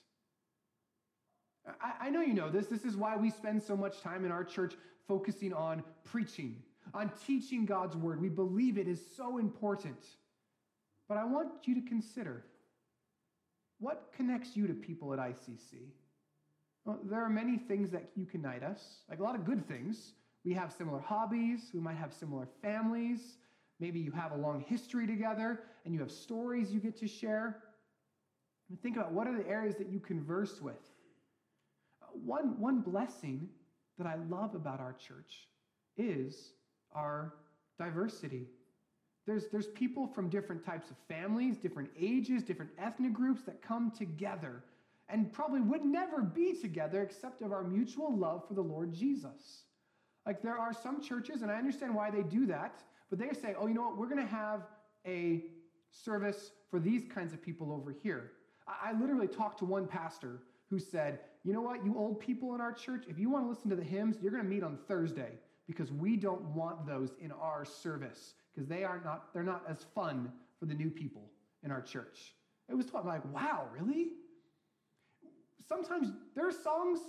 I, 1.81 2.07
I, 2.07 2.09
know 2.09 2.21
you 2.21 2.33
know 2.33 2.49
this. 2.49 2.67
This 2.67 2.85
is 2.85 2.95
why 2.95 3.17
we 3.17 3.29
spend 3.29 3.61
so 3.61 3.75
much 3.75 4.01
time 4.01 4.23
in 4.23 4.31
our 4.31 4.43
church 4.43 4.75
focusing 5.07 5.53
on 5.53 5.83
preaching, 6.05 6.61
on 6.93 7.11
teaching 7.25 7.65
God's 7.65 7.95
word. 7.97 8.21
We 8.21 8.29
believe 8.29 8.77
it 8.77 8.87
is 8.87 9.01
so 9.17 9.37
important. 9.37 10.05
But 11.09 11.17
I 11.17 11.25
want 11.25 11.49
you 11.65 11.75
to 11.75 11.81
consider 11.81 12.45
what 13.79 14.11
connects 14.15 14.55
you 14.55 14.67
to 14.67 14.73
people 14.73 15.13
at 15.13 15.19
ICC? 15.19 15.91
Well, 16.85 16.99
there 17.03 17.23
are 17.23 17.29
many 17.29 17.57
things 17.57 17.91
that 17.91 18.09
you 18.15 18.25
unite 18.31 18.63
us, 18.63 19.01
like 19.09 19.19
a 19.19 19.23
lot 19.23 19.35
of 19.35 19.45
good 19.45 19.67
things. 19.67 20.13
We 20.45 20.53
have 20.53 20.71
similar 20.71 20.99
hobbies, 20.99 21.71
we 21.73 21.79
might 21.79 21.97
have 21.97 22.13
similar 22.13 22.47
families. 22.61 23.37
Maybe 23.79 23.99
you 23.99 24.11
have 24.11 24.31
a 24.31 24.37
long 24.37 24.61
history 24.67 25.05
together 25.05 25.59
and 25.85 25.93
you 25.93 25.99
have 25.99 26.11
stories 26.11 26.71
you 26.71 26.79
get 26.79 26.97
to 26.97 27.07
share. 27.07 27.63
And 28.69 28.81
think 28.81 28.95
about 28.95 29.11
what 29.11 29.27
are 29.27 29.37
the 29.37 29.47
areas 29.47 29.75
that 29.75 29.89
you 29.89 29.99
converse 29.99 30.61
with. 30.61 30.75
One, 32.25 32.59
one 32.59 32.81
blessing 32.81 33.49
that 33.97 34.07
I 34.07 34.15
love 34.29 34.55
about 34.55 34.79
our 34.79 34.93
church 34.93 35.47
is 35.97 36.51
our 36.93 37.33
diversity. 37.77 38.47
There's, 39.27 39.47
there's 39.49 39.67
people 39.67 40.07
from 40.07 40.29
different 40.29 40.65
types 40.65 40.89
of 40.89 40.95
families, 41.09 41.57
different 41.57 41.89
ages, 41.99 42.43
different 42.43 42.71
ethnic 42.79 43.11
groups 43.11 43.43
that 43.43 43.61
come 43.61 43.91
together 43.91 44.63
and 45.09 45.31
probably 45.31 45.59
would 45.61 45.85
never 45.85 46.21
be 46.21 46.53
together 46.53 47.03
except 47.03 47.41
of 47.41 47.51
our 47.51 47.63
mutual 47.63 48.15
love 48.15 48.47
for 48.47 48.53
the 48.53 48.61
Lord 48.61 48.93
Jesus. 48.93 49.63
Like 50.25 50.41
there 50.41 50.57
are 50.57 50.73
some 50.73 51.01
churches, 51.01 51.41
and 51.41 51.51
I 51.51 51.55
understand 51.55 51.93
why 51.93 52.09
they 52.09 52.23
do 52.23 52.45
that, 52.47 52.83
but 53.09 53.19
they 53.19 53.33
say, 53.33 53.53
oh, 53.59 53.67
you 53.67 53.73
know 53.73 53.83
what, 53.83 53.97
we're 53.97 54.09
going 54.09 54.25
to 54.25 54.33
have 54.33 54.61
a 55.05 55.43
service 55.91 56.51
for 56.69 56.79
these 56.79 57.03
kinds 57.13 57.33
of 57.33 57.41
people 57.41 57.71
over 57.71 57.91
here. 57.91 58.31
I, 58.67 58.89
I 58.89 58.99
literally 58.99 59.27
talked 59.27 59.59
to 59.59 59.65
one 59.65 59.87
pastor 59.87 60.39
who 60.69 60.79
said, 60.79 61.19
you 61.43 61.53
know 61.53 61.61
what, 61.61 61.85
you 61.85 61.97
old 61.97 62.19
people 62.19 62.55
in 62.55 62.61
our 62.61 62.73
church, 62.73 63.05
if 63.07 63.19
you 63.19 63.29
want 63.29 63.45
to 63.45 63.49
listen 63.49 63.69
to 63.69 63.75
the 63.75 63.83
hymns, 63.83 64.17
you're 64.21 64.31
going 64.31 64.43
to 64.43 64.49
meet 64.49 64.63
on 64.63 64.77
Thursday 64.87 65.31
because 65.65 65.91
we 65.91 66.15
don't 66.15 66.41
want 66.53 66.85
those 66.85 67.11
in 67.21 67.31
our 67.31 67.63
service 67.65 68.33
because 68.57 68.67
they 68.67 68.83
are 68.83 68.99
not, 69.05 69.31
they're 69.33 69.43
not 69.43 69.61
as 69.69 69.85
fun 69.93 70.31
for 70.59 70.65
the 70.65 70.73
new 70.73 70.89
people 70.89 71.29
in 71.63 71.69
our 71.69 71.81
church. 71.81 72.33
It 72.67 72.73
was 72.73 72.87
taught, 72.87 73.05
like, 73.05 73.23
wow, 73.31 73.67
really? 73.71 74.13
Sometimes 75.69 76.11
there 76.35 76.47
are 76.47 76.51
songs 76.51 76.99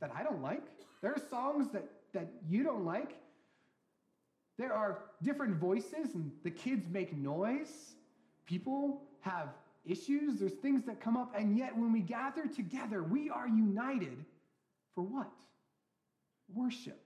that 0.00 0.10
I 0.12 0.24
don't 0.24 0.42
like. 0.42 0.64
There 1.02 1.12
are 1.12 1.22
songs 1.30 1.68
that, 1.72 1.88
that 2.14 2.28
you 2.48 2.64
don't 2.64 2.84
like. 2.84 3.14
There 4.58 4.72
are 4.72 5.04
different 5.22 5.56
voices, 5.56 6.14
and 6.14 6.32
the 6.42 6.50
kids 6.50 6.88
make 6.90 7.16
noise. 7.16 7.94
People 8.44 9.02
have 9.20 9.50
issues, 9.84 10.40
there's 10.40 10.54
things 10.54 10.82
that 10.86 11.00
come 11.00 11.16
up, 11.16 11.32
and 11.38 11.56
yet 11.56 11.76
when 11.78 11.92
we 11.92 12.00
gather 12.00 12.48
together, 12.48 13.04
we 13.04 13.30
are 13.30 13.46
united 13.46 14.24
for 14.96 15.02
what? 15.02 15.30
Worship 16.52 17.00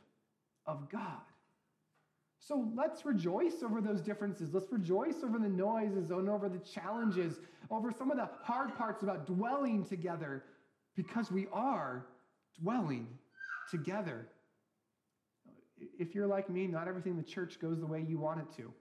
of 0.65 0.89
God. 0.89 1.21
So 2.41 2.67
let's 2.75 3.05
rejoice 3.05 3.63
over 3.63 3.81
those 3.81 4.01
differences. 4.01 4.53
Let's 4.53 4.73
rejoice 4.73 5.17
over 5.23 5.39
the 5.39 5.49
noises 5.49 6.11
and 6.11 6.29
over 6.29 6.49
the 6.49 6.59
challenges, 6.59 7.39
over 7.71 7.93
some 7.93 8.11
of 8.11 8.17
the 8.17 8.29
hard 8.43 8.75
parts 8.77 9.03
about 9.03 9.27
dwelling 9.27 9.85
together, 9.85 10.45
because 10.97 11.31
we 11.31 11.47
are 11.53 12.07
dwelling 12.61 13.07
together. 13.71 14.27
If 15.99 16.15
you're 16.15 16.27
like 16.27 16.49
me, 16.49 16.67
not 16.67 16.89
everything 16.89 17.13
in 17.13 17.19
the 17.19 17.23
church 17.23 17.61
goes 17.61 17.79
the 17.79 17.87
way 17.87 18.05
you 18.09 18.19
want 18.19 18.41
it 18.41 18.57
to. 18.57 18.73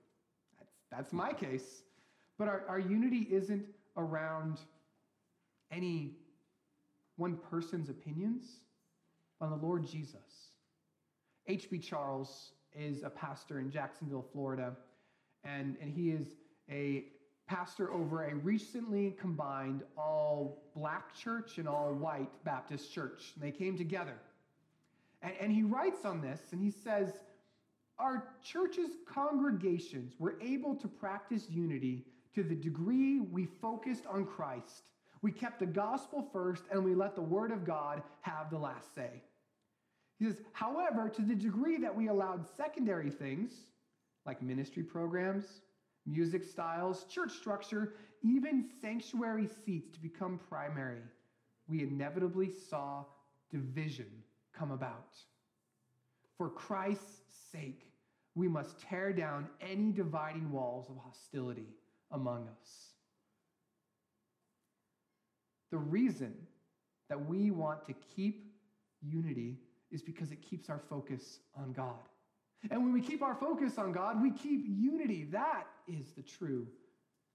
That's, 0.58 0.74
that's 0.90 1.14
my 1.14 1.34
case. 1.34 1.84
But 2.38 2.48
our, 2.48 2.64
our 2.70 2.80
unity 2.80 3.28
isn't 3.30 3.66
around 3.98 4.60
any 5.70 6.14
one 7.18 7.38
person's 7.52 7.90
opinions, 7.90 8.46
but 9.38 9.48
on 9.48 9.60
the 9.60 9.66
Lord 9.66 9.86
Jesus. 9.86 10.52
H.B. 11.48 11.80
Charles 11.80 12.52
is 12.78 13.04
a 13.04 13.10
pastor 13.10 13.60
in 13.60 13.72
Jacksonville, 13.72 14.26
Florida, 14.32 14.76
and, 15.44 15.76
and 15.82 15.92
he 15.92 16.10
is 16.10 16.28
a 16.70 17.06
pastor 17.48 17.92
over 17.92 18.26
a 18.26 18.36
recently 18.36 19.16
combined 19.20 19.82
all 19.98 20.62
black 20.76 21.16
church 21.16 21.58
and 21.58 21.68
all 21.68 21.92
white 21.94 22.30
Baptist 22.44 22.94
church. 22.94 23.32
And 23.34 23.44
they 23.44 23.52
came 23.52 23.78
together. 23.78 24.14
And, 25.22 25.34
and 25.40 25.52
he 25.52 25.64
writes 25.64 26.06
on 26.06 26.22
this, 26.22 26.40
and 26.52 26.62
he 26.62 26.70
says, 26.70 27.12
Our 27.98 28.28
church's 28.44 28.92
congregations 29.12 30.14
were 30.20 30.36
able 30.42 30.76
to 30.76 30.88
practice 30.88 31.48
unity 31.50 32.06
to 32.36 32.44
the 32.44 32.56
degree 32.56 33.20
we 33.20 33.46
focused 33.46 34.06
on 34.06 34.26
Christ. 34.26 34.84
We 35.22 35.32
kept 35.32 35.60
the 35.60 35.66
gospel 35.66 36.30
first, 36.32 36.64
and 36.72 36.84
we 36.84 36.94
let 36.94 37.16
the 37.16 37.22
word 37.22 37.52
of 37.52 37.66
God 37.66 38.04
have 38.22 38.50
the 38.50 38.58
last 38.58 38.94
say. 38.94 39.24
He 40.20 40.26
says, 40.26 40.42
however, 40.52 41.10
to 41.10 41.22
the 41.22 41.36
degree 41.36 41.78
that 41.78 41.96
we 41.96 42.10
allowed 42.10 42.46
secondary 42.58 43.10
things 43.10 43.52
like 44.26 44.42
ministry 44.42 44.84
programs, 44.84 45.46
music 46.06 46.44
styles, 46.44 47.06
church 47.06 47.32
structure, 47.32 47.94
even 48.22 48.66
sanctuary 48.82 49.48
seats 49.66 49.90
to 49.94 50.00
become 50.00 50.40
primary, 50.50 51.02
we 51.68 51.84
inevitably 51.84 52.52
saw 52.70 53.06
division 53.50 54.08
come 54.54 54.72
about. 54.72 55.16
For 56.38 56.50
Christ's 56.50 57.22
sake, 57.52 57.86
we 58.36 58.48
must 58.48 58.80
tear 58.82 59.14
down 59.14 59.48
any 59.62 59.92
dividing 59.92 60.52
walls 60.52 60.90
of 60.90 60.98
hostility 60.98 61.76
among 62.12 62.48
us. 62.48 62.70
The 65.72 65.78
reason 65.78 66.34
that 67.10 67.26
we 67.26 67.52
want 67.52 67.86
to 67.86 67.94
keep 68.16 68.52
unity 69.02 69.60
is 69.92 70.02
because 70.02 70.32
it 70.32 70.42
keeps 70.42 70.70
our 70.70 70.82
focus 70.90 71.40
on 71.58 71.74
God. 71.74 72.00
And 72.70 72.84
when 72.84 72.94
we 72.94 73.02
keep 73.02 73.22
our 73.22 73.36
focus 73.36 73.78
on 73.78 73.92
God, 73.92 74.22
we 74.22 74.32
keep 74.32 74.66
unity. 74.68 75.24
That 75.32 75.68
is 75.88 76.12
the 76.16 76.22
true, 76.22 76.68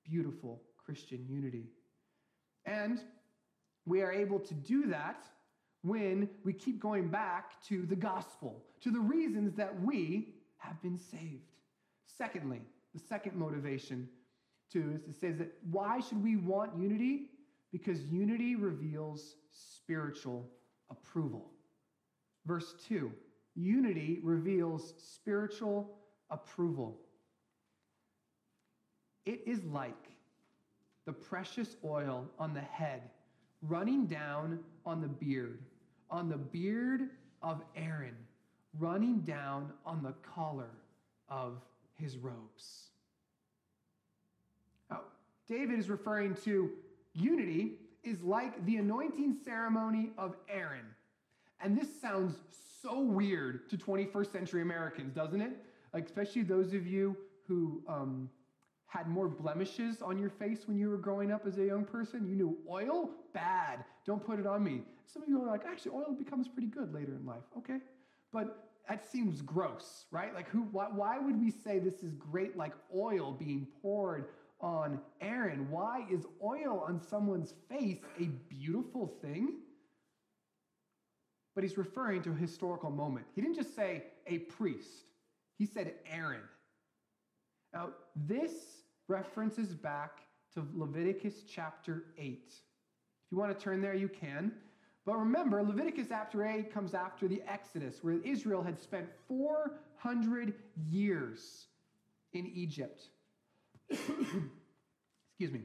beautiful 0.04 0.62
Christian 0.84 1.24
unity. 1.28 1.66
And 2.66 3.00
we 3.86 4.02
are 4.02 4.12
able 4.12 4.38
to 4.40 4.54
do 4.54 4.86
that 4.86 5.24
when 5.82 6.28
we 6.44 6.52
keep 6.52 6.80
going 6.80 7.08
back 7.08 7.62
to 7.68 7.84
the 7.86 7.96
gospel, 7.96 8.64
to 8.82 8.90
the 8.90 9.00
reasons 9.00 9.54
that 9.56 9.80
we 9.82 10.34
have 10.58 10.80
been 10.82 10.98
saved. 10.98 11.50
Secondly, 12.06 12.62
the 12.94 13.00
second 13.00 13.36
motivation 13.36 14.08
too 14.72 14.92
is 14.94 15.08
it 15.08 15.20
says 15.20 15.38
that 15.38 15.52
why 15.70 16.00
should 16.00 16.22
we 16.22 16.36
want 16.36 16.76
unity? 16.76 17.30
Because 17.70 18.00
unity 18.04 18.56
reveals 18.56 19.36
spiritual 19.50 20.48
approval. 20.90 21.50
Verse 22.46 22.74
2 22.88 23.12
unity 23.56 24.18
reveals 24.22 24.94
spiritual 24.98 25.90
approval. 26.30 26.98
It 29.26 29.40
is 29.46 29.64
like 29.64 29.94
the 31.06 31.12
precious 31.12 31.76
oil 31.84 32.26
on 32.38 32.52
the 32.52 32.60
head 32.60 33.02
running 33.62 34.06
down 34.06 34.58
on 34.84 35.00
the 35.00 35.08
beard, 35.08 35.60
on 36.10 36.28
the 36.28 36.36
beard 36.36 37.08
of 37.42 37.62
Aaron, 37.76 38.16
running 38.78 39.20
down 39.20 39.72
on 39.86 40.02
the 40.02 40.14
collar 40.34 40.70
of 41.28 41.60
his 41.94 42.16
robes. 42.18 42.88
Now, 44.90 45.00
David 45.48 45.78
is 45.78 45.88
referring 45.88 46.34
to 46.44 46.70
unity 47.14 47.78
is 48.02 48.22
like 48.22 48.64
the 48.66 48.76
anointing 48.76 49.36
ceremony 49.44 50.10
of 50.18 50.36
Aaron. 50.48 50.84
And 51.64 51.78
this 51.78 51.88
sounds 51.98 52.34
so 52.82 53.00
weird 53.00 53.70
to 53.70 53.78
21st 53.78 54.30
century 54.30 54.60
Americans, 54.60 55.14
doesn't 55.14 55.40
it? 55.40 55.52
Like, 55.94 56.04
especially 56.04 56.42
those 56.42 56.74
of 56.74 56.86
you 56.86 57.16
who 57.48 57.82
um, 57.88 58.28
had 58.86 59.08
more 59.08 59.28
blemishes 59.28 60.02
on 60.02 60.18
your 60.18 60.28
face 60.28 60.68
when 60.68 60.76
you 60.76 60.90
were 60.90 60.98
growing 60.98 61.32
up 61.32 61.46
as 61.46 61.56
a 61.56 61.64
young 61.64 61.86
person. 61.86 62.28
You 62.28 62.36
knew 62.36 62.58
oil, 62.68 63.08
bad. 63.32 63.82
Don't 64.04 64.22
put 64.22 64.38
it 64.38 64.46
on 64.46 64.62
me. 64.62 64.82
Some 65.06 65.22
of 65.22 65.28
you 65.28 65.42
are 65.42 65.46
like, 65.46 65.62
actually, 65.66 65.92
oil 65.92 66.14
becomes 66.16 66.48
pretty 66.48 66.68
good 66.68 66.92
later 66.92 67.14
in 67.18 67.24
life. 67.24 67.44
Okay. 67.56 67.78
But 68.30 68.68
that 68.86 69.10
seems 69.10 69.40
gross, 69.40 70.04
right? 70.10 70.34
Like, 70.34 70.50
who? 70.50 70.64
Why, 70.70 70.88
why 70.92 71.18
would 71.18 71.40
we 71.40 71.50
say 71.50 71.78
this 71.78 72.02
is 72.02 72.12
great, 72.12 72.58
like 72.58 72.72
oil 72.94 73.32
being 73.32 73.66
poured 73.80 74.26
on 74.60 75.00
Aaron? 75.22 75.70
Why 75.70 76.04
is 76.10 76.26
oil 76.42 76.84
on 76.86 77.00
someone's 77.00 77.54
face 77.70 78.02
a 78.20 78.24
beautiful 78.50 79.16
thing? 79.22 79.60
But 81.54 81.64
he's 81.64 81.78
referring 81.78 82.22
to 82.22 82.30
a 82.30 82.34
historical 82.34 82.90
moment. 82.90 83.26
He 83.34 83.40
didn't 83.40 83.56
just 83.56 83.76
say 83.76 84.04
a 84.26 84.38
priest, 84.38 85.04
he 85.56 85.66
said 85.66 85.94
Aaron. 86.10 86.40
Now, 87.72 87.90
this 88.14 88.52
references 89.08 89.74
back 89.74 90.20
to 90.54 90.66
Leviticus 90.74 91.42
chapter 91.48 92.04
8. 92.18 92.42
If 92.46 92.56
you 93.30 93.38
want 93.38 93.56
to 93.56 93.62
turn 93.62 93.80
there, 93.80 93.94
you 93.94 94.08
can. 94.08 94.52
But 95.04 95.16
remember, 95.16 95.62
Leviticus 95.62 96.06
chapter 96.08 96.46
8 96.46 96.72
comes 96.72 96.94
after 96.94 97.28
the 97.28 97.42
Exodus, 97.46 97.98
where 98.02 98.18
Israel 98.24 98.62
had 98.62 98.80
spent 98.80 99.06
400 99.28 100.54
years 100.88 101.66
in 102.32 102.46
Egypt. 102.54 103.02
Excuse 103.90 105.52
me. 105.52 105.62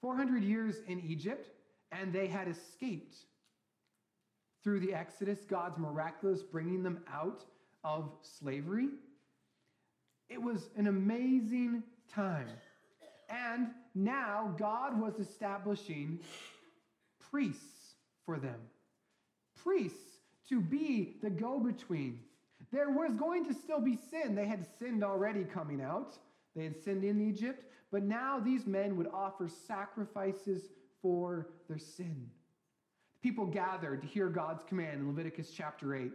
400 0.00 0.42
years 0.42 0.76
in 0.86 1.00
Egypt, 1.00 1.48
and 1.92 2.12
they 2.12 2.26
had 2.26 2.48
escaped 2.48 3.16
through 4.62 4.80
the 4.80 4.94
Exodus, 4.94 5.40
God's 5.48 5.78
miraculous 5.78 6.42
bringing 6.42 6.82
them 6.82 7.02
out 7.12 7.44
of 7.84 8.10
slavery. 8.22 8.88
It 10.28 10.40
was 10.40 10.70
an 10.76 10.86
amazing 10.86 11.82
time. 12.12 12.48
And 13.28 13.68
now 13.94 14.54
God 14.58 15.00
was 15.00 15.18
establishing 15.18 16.20
priests 17.30 17.94
for 18.24 18.38
them. 18.38 18.60
Priests 19.62 20.18
to 20.48 20.60
be 20.60 21.16
the 21.22 21.30
go 21.30 21.58
between. 21.58 22.20
There 22.70 22.90
was 22.90 23.14
going 23.14 23.44
to 23.46 23.54
still 23.54 23.80
be 23.80 23.98
sin. 24.10 24.34
They 24.34 24.46
had 24.46 24.66
sinned 24.78 25.02
already 25.02 25.44
coming 25.44 25.82
out, 25.82 26.16
they 26.54 26.64
had 26.64 26.82
sinned 26.82 27.04
in 27.04 27.26
Egypt, 27.26 27.64
but 27.90 28.02
now 28.02 28.38
these 28.38 28.66
men 28.66 28.96
would 28.96 29.08
offer 29.12 29.48
sacrifices 29.66 30.68
for 31.00 31.48
their 31.68 31.78
sin. 31.78 32.30
People 33.22 33.46
gathered 33.46 34.02
to 34.02 34.08
hear 34.08 34.28
God's 34.28 34.64
command 34.64 35.00
in 35.00 35.06
Leviticus 35.06 35.52
chapter 35.56 35.94
8 35.94 36.10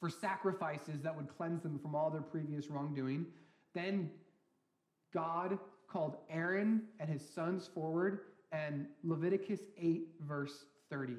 for 0.00 0.10
sacrifices 0.10 1.00
that 1.02 1.16
would 1.16 1.28
cleanse 1.36 1.62
them 1.62 1.78
from 1.78 1.94
all 1.94 2.10
their 2.10 2.22
previous 2.22 2.68
wrongdoing. 2.68 3.26
Then 3.72 4.10
God 5.14 5.58
called 5.86 6.16
Aaron 6.28 6.82
and 6.98 7.08
his 7.08 7.22
sons 7.34 7.68
forward, 7.72 8.20
and 8.50 8.86
Leviticus 9.04 9.60
8, 9.80 10.08
verse 10.26 10.64
30. 10.90 11.14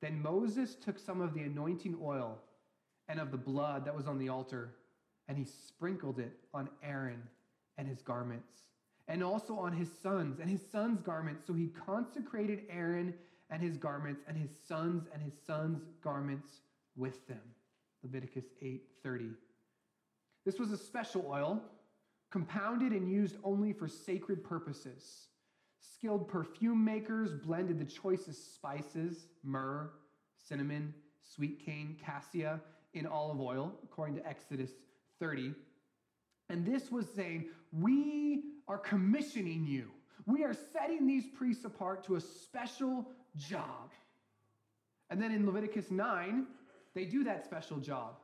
Then 0.00 0.22
Moses 0.22 0.76
took 0.76 0.98
some 0.98 1.20
of 1.20 1.34
the 1.34 1.42
anointing 1.42 1.98
oil 2.00 2.38
and 3.08 3.18
of 3.18 3.32
the 3.32 3.36
blood 3.36 3.84
that 3.84 3.96
was 3.96 4.06
on 4.06 4.18
the 4.18 4.28
altar, 4.28 4.76
and 5.26 5.36
he 5.36 5.44
sprinkled 5.44 6.20
it 6.20 6.38
on 6.54 6.70
Aaron 6.82 7.22
and 7.76 7.88
his 7.88 8.02
garments, 8.02 8.52
and 9.08 9.22
also 9.24 9.58
on 9.58 9.72
his 9.72 9.88
sons 10.00 10.38
and 10.38 10.48
his 10.48 10.62
sons' 10.70 11.00
garments. 11.00 11.44
So 11.46 11.52
he 11.52 11.72
consecrated 11.86 12.62
Aaron 12.70 13.14
and 13.50 13.62
his 13.62 13.76
garments, 13.76 14.22
and 14.28 14.36
his 14.36 14.50
sons 14.66 15.08
and 15.12 15.22
his 15.22 15.34
sons' 15.46 15.82
garments 16.02 16.60
with 16.96 17.26
them. 17.26 17.42
Leviticus 18.02 18.46
8:30. 18.62 19.34
This 20.44 20.58
was 20.58 20.72
a 20.72 20.76
special 20.76 21.26
oil, 21.26 21.62
compounded 22.30 22.92
and 22.92 23.10
used 23.10 23.36
only 23.44 23.72
for 23.72 23.88
sacred 23.88 24.42
purposes. 24.42 25.26
Skilled 25.80 26.28
perfume 26.28 26.84
makers 26.84 27.34
blended 27.34 27.78
the 27.78 27.84
choicest 27.84 28.54
spices, 28.54 29.26
myrrh, 29.42 29.90
cinnamon, 30.36 30.94
sweet 31.22 31.64
cane, 31.64 31.96
cassia, 32.02 32.60
in 32.94 33.06
olive 33.06 33.40
oil, 33.40 33.78
according 33.84 34.16
to 34.16 34.26
Exodus 34.26 34.70
30. 35.18 35.54
And 36.48 36.66
this 36.66 36.90
was 36.90 37.06
saying, 37.14 37.50
We 37.72 38.42
are 38.66 38.78
commissioning 38.78 39.66
you. 39.66 39.90
We 40.26 40.44
are 40.44 40.54
setting 40.72 41.06
these 41.06 41.26
priests 41.26 41.64
apart 41.64 42.04
to 42.04 42.16
a 42.16 42.20
special 42.20 43.10
job. 43.36 43.90
And 45.10 45.20
then 45.20 45.32
in 45.32 45.46
Leviticus 45.46 45.90
9, 45.90 46.46
they 46.94 47.04
do 47.04 47.24
that 47.24 47.44
special 47.44 47.78
job. 47.78 48.16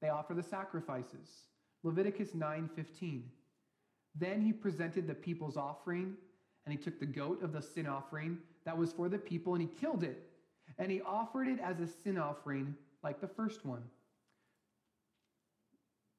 They 0.00 0.08
offer 0.08 0.34
the 0.34 0.42
sacrifices. 0.42 1.46
Leviticus 1.82 2.34
9:15. 2.34 3.30
Then 4.14 4.40
he 4.40 4.52
presented 4.52 5.06
the 5.06 5.14
people's 5.14 5.56
offering, 5.56 6.16
and 6.64 6.72
he 6.72 6.78
took 6.78 6.98
the 6.98 7.06
goat 7.06 7.42
of 7.42 7.52
the 7.52 7.62
sin 7.62 7.86
offering 7.86 8.38
that 8.64 8.76
was 8.76 8.92
for 8.92 9.08
the 9.08 9.18
people, 9.18 9.54
and 9.54 9.62
he 9.62 9.68
killed 9.68 10.04
it. 10.04 10.30
And 10.78 10.90
he 10.90 11.00
offered 11.02 11.48
it 11.48 11.60
as 11.60 11.80
a 11.80 11.86
sin 11.86 12.16
offering 12.16 12.76
like 13.02 13.20
the 13.20 13.28
first 13.28 13.64
one. 13.64 13.82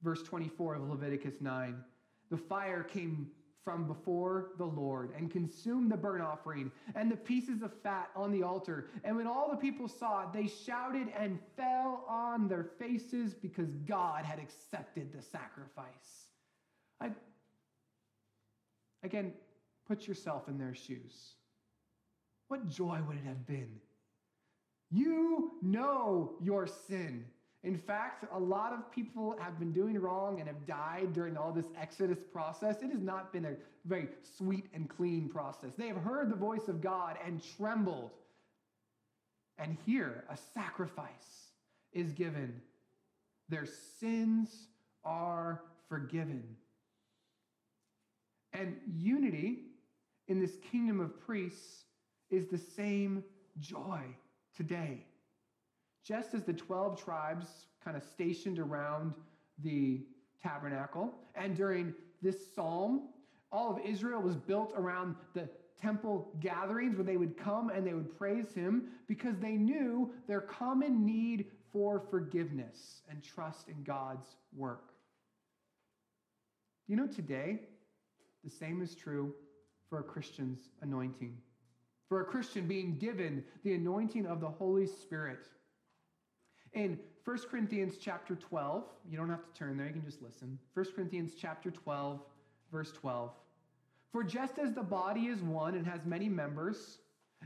Verse 0.02 0.22
24 0.22 0.76
of 0.76 0.88
Leviticus 0.88 1.40
9 1.40 1.82
The 2.30 2.36
fire 2.36 2.82
came 2.82 3.30
from 3.66 3.84
before 3.84 4.52
the 4.58 4.64
Lord 4.64 5.10
and 5.16 5.28
consumed 5.28 5.90
the 5.90 5.96
burnt 5.96 6.22
offering 6.22 6.70
and 6.94 7.10
the 7.10 7.16
pieces 7.16 7.62
of 7.62 7.72
fat 7.82 8.10
on 8.14 8.30
the 8.30 8.44
altar. 8.44 8.90
And 9.02 9.16
when 9.16 9.26
all 9.26 9.50
the 9.50 9.56
people 9.56 9.88
saw 9.88 10.22
it, 10.22 10.32
they 10.32 10.46
shouted 10.46 11.08
and 11.18 11.40
fell 11.56 12.04
on 12.08 12.46
their 12.46 12.62
faces 12.78 13.34
because 13.34 13.72
God 13.84 14.24
had 14.24 14.38
accepted 14.38 15.12
the 15.12 15.20
sacrifice. 15.20 16.28
I, 17.00 17.10
again, 19.02 19.32
put 19.88 20.06
yourself 20.06 20.46
in 20.46 20.58
their 20.58 20.76
shoes. 20.76 21.34
What 22.46 22.68
joy 22.68 23.00
would 23.08 23.16
it 23.16 23.24
have 23.24 23.48
been? 23.48 23.80
You 24.92 25.54
know 25.60 26.36
your 26.40 26.68
sin. 26.68 27.24
In 27.66 27.76
fact, 27.76 28.24
a 28.32 28.38
lot 28.38 28.72
of 28.72 28.92
people 28.92 29.36
have 29.40 29.58
been 29.58 29.72
doing 29.72 29.98
wrong 29.98 30.38
and 30.38 30.46
have 30.46 30.64
died 30.68 31.12
during 31.12 31.36
all 31.36 31.50
this 31.50 31.66
Exodus 31.76 32.20
process. 32.32 32.76
It 32.80 32.92
has 32.92 33.02
not 33.02 33.32
been 33.32 33.44
a 33.44 33.54
very 33.84 34.06
sweet 34.38 34.66
and 34.72 34.88
clean 34.88 35.28
process. 35.28 35.72
They 35.76 35.88
have 35.88 35.96
heard 35.96 36.30
the 36.30 36.36
voice 36.36 36.68
of 36.68 36.80
God 36.80 37.16
and 37.26 37.42
trembled. 37.56 38.12
And 39.58 39.76
here, 39.84 40.22
a 40.30 40.36
sacrifice 40.54 41.50
is 41.92 42.12
given. 42.12 42.60
Their 43.48 43.66
sins 43.98 44.68
are 45.04 45.62
forgiven. 45.88 46.44
And 48.52 48.76
unity 48.96 49.62
in 50.28 50.38
this 50.38 50.52
kingdom 50.70 51.00
of 51.00 51.20
priests 51.26 51.82
is 52.30 52.46
the 52.46 52.58
same 52.58 53.24
joy 53.58 54.02
today. 54.56 55.04
Just 56.06 56.34
as 56.34 56.44
the 56.44 56.52
12 56.52 57.02
tribes 57.02 57.46
kind 57.82 57.96
of 57.96 58.02
stationed 58.04 58.58
around 58.58 59.12
the 59.64 60.00
tabernacle, 60.40 61.12
and 61.34 61.56
during 61.56 61.92
this 62.22 62.54
psalm, 62.54 63.08
all 63.50 63.70
of 63.72 63.84
Israel 63.84 64.20
was 64.20 64.36
built 64.36 64.72
around 64.76 65.16
the 65.34 65.48
temple 65.80 66.30
gatherings 66.40 66.96
where 66.96 67.04
they 67.04 67.16
would 67.16 67.36
come 67.36 67.70
and 67.70 67.86
they 67.86 67.92
would 67.92 68.16
praise 68.16 68.54
him 68.54 68.84
because 69.08 69.36
they 69.38 69.56
knew 69.56 70.12
their 70.28 70.40
common 70.40 71.04
need 71.04 71.46
for 71.72 72.00
forgiveness 72.10 73.02
and 73.10 73.22
trust 73.22 73.68
in 73.68 73.82
God's 73.82 74.36
work. 74.54 74.92
Do 76.86 76.92
You 76.92 76.96
know, 76.96 77.06
today, 77.08 77.60
the 78.44 78.50
same 78.50 78.80
is 78.80 78.94
true 78.94 79.34
for 79.88 79.98
a 79.98 80.04
Christian's 80.04 80.70
anointing 80.82 81.36
for 82.08 82.20
a 82.20 82.24
Christian 82.24 82.66
being 82.66 82.96
given 82.98 83.42
the 83.64 83.74
anointing 83.74 84.26
of 84.26 84.40
the 84.40 84.48
Holy 84.48 84.86
Spirit. 84.86 85.48
In 86.76 86.98
1 87.24 87.38
Corinthians 87.50 87.94
chapter 87.98 88.34
12, 88.34 88.84
you 89.10 89.16
don't 89.16 89.30
have 89.30 89.42
to 89.42 89.58
turn 89.58 89.78
there, 89.78 89.86
you 89.86 89.94
can 89.94 90.04
just 90.04 90.20
listen. 90.20 90.58
1 90.74 90.86
Corinthians 90.94 91.32
chapter 91.34 91.70
12, 91.70 92.20
verse 92.70 92.92
12. 92.92 93.30
For 94.12 94.22
just 94.22 94.58
as 94.58 94.74
the 94.74 94.82
body 94.82 95.22
is 95.22 95.40
one 95.40 95.74
and 95.74 95.86
has 95.86 96.04
many 96.04 96.28
members, 96.28 96.98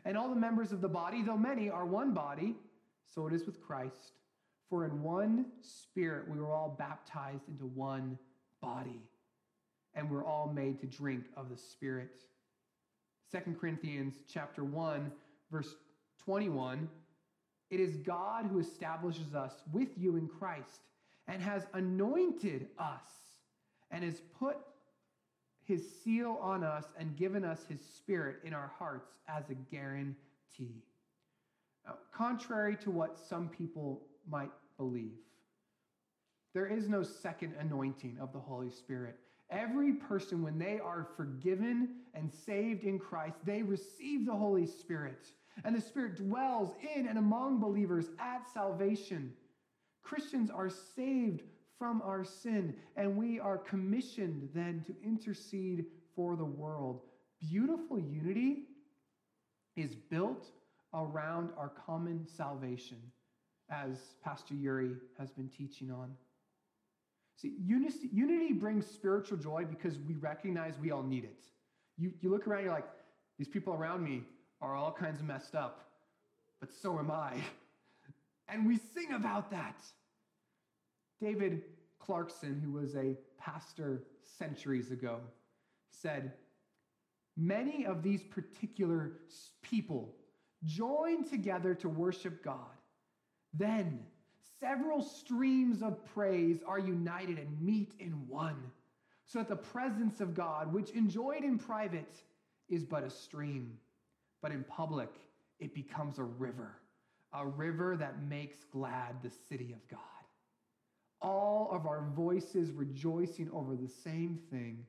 and 0.05 0.19
all 0.19 0.29
the 0.29 0.35
members 0.35 0.73
of 0.73 0.81
the 0.81 0.89
body, 0.89 1.23
though 1.23 1.37
many, 1.37 1.71
are 1.71 1.87
one 1.87 2.13
body, 2.13 2.57
so 3.07 3.29
it 3.29 3.33
is 3.33 3.47
with 3.47 3.63
Christ. 3.63 4.15
For 4.69 4.85
in 4.85 5.01
one 5.01 5.47
spirit 5.63 6.29
we 6.29 6.41
were 6.41 6.53
all 6.53 6.75
baptized 6.77 7.49
into 7.49 7.67
one 7.67 8.19
body, 8.61 9.01
and 9.95 10.11
we're 10.11 10.25
all 10.25 10.51
made 10.53 10.81
to 10.81 10.87
drink 10.87 11.27
of 11.37 11.51
the 11.51 11.57
Spirit. 11.57 12.25
2 13.31 13.55
Corinthians 13.61 14.15
chapter 14.29 14.65
1 14.65 15.13
verse 15.53 15.77
21 16.25 16.89
it 17.71 17.81
is 17.81 17.97
God 17.97 18.47
who 18.47 18.59
establishes 18.59 19.35
us 19.35 19.53
with 19.73 19.91
you 19.97 20.17
in 20.17 20.29
Christ 20.29 20.81
and 21.29 21.41
has 21.41 21.67
anointed 21.73 22.67
us 22.79 23.09
and 23.91 24.05
has 24.05 24.21
put 24.39 24.57
his 25.65 25.85
seal 26.03 26.39
on 26.43 26.65
us 26.65 26.87
and 26.99 27.17
given 27.17 27.45
us 27.45 27.65
his 27.69 27.81
spirit 27.81 28.39
in 28.45 28.53
our 28.53 28.73
hearts 28.77 29.13
as 29.29 29.51
a 29.51 29.55
guarantee. 29.55 30.83
Now, 31.87 31.95
contrary 32.13 32.77
to 32.83 32.91
what 32.91 33.19
some 33.19 33.49
people 33.49 34.03
might 34.29 34.51
believe, 34.77 35.19
there 36.53 36.67
is 36.67 36.89
no 36.89 37.05
second 37.05 37.55
anointing 37.61 38.19
of 38.21 38.33
the 38.33 38.41
Holy 38.41 38.71
Spirit. 38.71 39.17
Every 39.51 39.93
person, 39.93 40.43
when 40.43 40.59
they 40.59 40.81
are 40.81 41.09
forgiven 41.17 41.91
and 42.15 42.31
saved 42.33 42.85
in 42.85 42.99
Christ, 42.99 43.37
they 43.45 43.63
receive 43.63 44.27
the 44.27 44.35
Holy 44.35 44.67
Spirit. 44.67 45.27
And 45.65 45.75
the 45.75 45.81
Spirit 45.81 46.17
dwells 46.17 46.75
in 46.95 47.07
and 47.07 47.19
among 47.19 47.61
believers 47.61 48.07
at 48.19 48.49
salvation. 48.53 49.33
Christians 50.03 50.51
are 50.51 50.71
saved 50.71 51.43
from 51.79 52.03
our 52.03 52.25
sin, 52.25 52.75
and 52.97 53.17
we 53.17 53.41
are 53.41 53.59
commissioned 53.59 54.49
then 54.55 54.83
to 54.87 54.95
intercede 55.05 55.87
for 56.15 56.37
the 56.37 56.45
world. 56.45 57.01
Beautiful 57.41 57.99
unity 57.99 58.65
is 59.77 59.95
built 59.95 60.47
around 60.93 61.51
our 61.57 61.69
common 61.69 62.27
salvation, 62.27 62.99
as 63.71 63.97
Pastor 64.23 64.55
Yuri 64.55 64.93
has 65.19 65.31
been 65.31 65.49
teaching 65.49 65.91
on. 65.91 66.11
See, 67.37 67.55
unity, 67.59 68.53
brings 68.53 68.87
spiritual 68.87 69.39
joy 69.39 69.65
because 69.65 69.99
we 70.07 70.15
recognize 70.17 70.75
we 70.79 70.91
all 70.91 71.03
need 71.03 71.25
it. 71.25 71.39
You, 71.97 72.13
you 72.21 72.31
look 72.31 72.47
around, 72.47 72.65
you're 72.65 72.75
like, 72.75 72.89
these 73.39 73.49
people 73.49 73.73
around 73.73 74.05
me 74.05 74.25
are 74.61 74.75
all 74.75 74.93
kinds 74.93 75.21
of 75.21 75.27
messed 75.27 75.55
up, 75.55 75.91
but 76.61 76.71
so 76.73 76.99
am 76.99 77.11
I. 77.11 77.35
And 78.49 78.67
we 78.67 78.79
sing 78.95 79.13
about 79.13 79.51
that. 79.51 79.77
David 81.21 81.63
Clarkson, 81.99 82.61
who 82.65 82.73
was 82.73 82.97
a 82.97 83.17
pastor 83.39 84.03
centuries 84.39 84.91
ago, 84.91 85.21
said, 85.91 86.33
Many 87.37 87.87
of 87.87 88.03
these 88.03 88.23
particular 88.23 89.13
people 89.63 90.15
join 90.65 91.25
together 91.25 91.75
to 91.77 91.89
worship 91.89 92.45
God. 92.45 92.77
Then 93.55 94.01
several 94.61 95.03
streams 95.03 95.83
of 95.83 96.05
praise 96.13 96.59
are 96.67 96.79
united 96.79 97.39
and 97.39 97.61
meet 97.61 97.93
in 97.99 98.13
one, 98.29 98.61
so 99.25 99.39
that 99.39 99.49
the 99.49 99.57
presence 99.57 100.21
of 100.21 100.35
God, 100.35 100.73
which 100.73 100.91
enjoyed 100.91 101.45
in 101.45 101.59
private, 101.59 102.17
is 102.69 102.85
but 102.85 103.05
a 103.05 103.11
stream, 103.11 103.79
but 104.43 104.53
in 104.53 104.65
public, 104.65 105.11
it 105.59 105.75
becomes 105.75 106.19
a 106.19 106.25
river, 106.25 106.77
a 107.33 107.47
river 107.47 107.97
that 107.97 108.23
makes 108.23 108.65
glad 108.73 109.23
the 109.23 109.31
city 109.49 109.73
of 109.73 109.89
God. 109.89 110.01
All 111.23 111.69
of 111.71 111.87
our 111.87 112.05
voices 112.15 112.73
rejoicing 112.73 113.51
over 113.53 113.77
the 113.77 113.89
same 113.89 114.39
thing, 114.51 114.87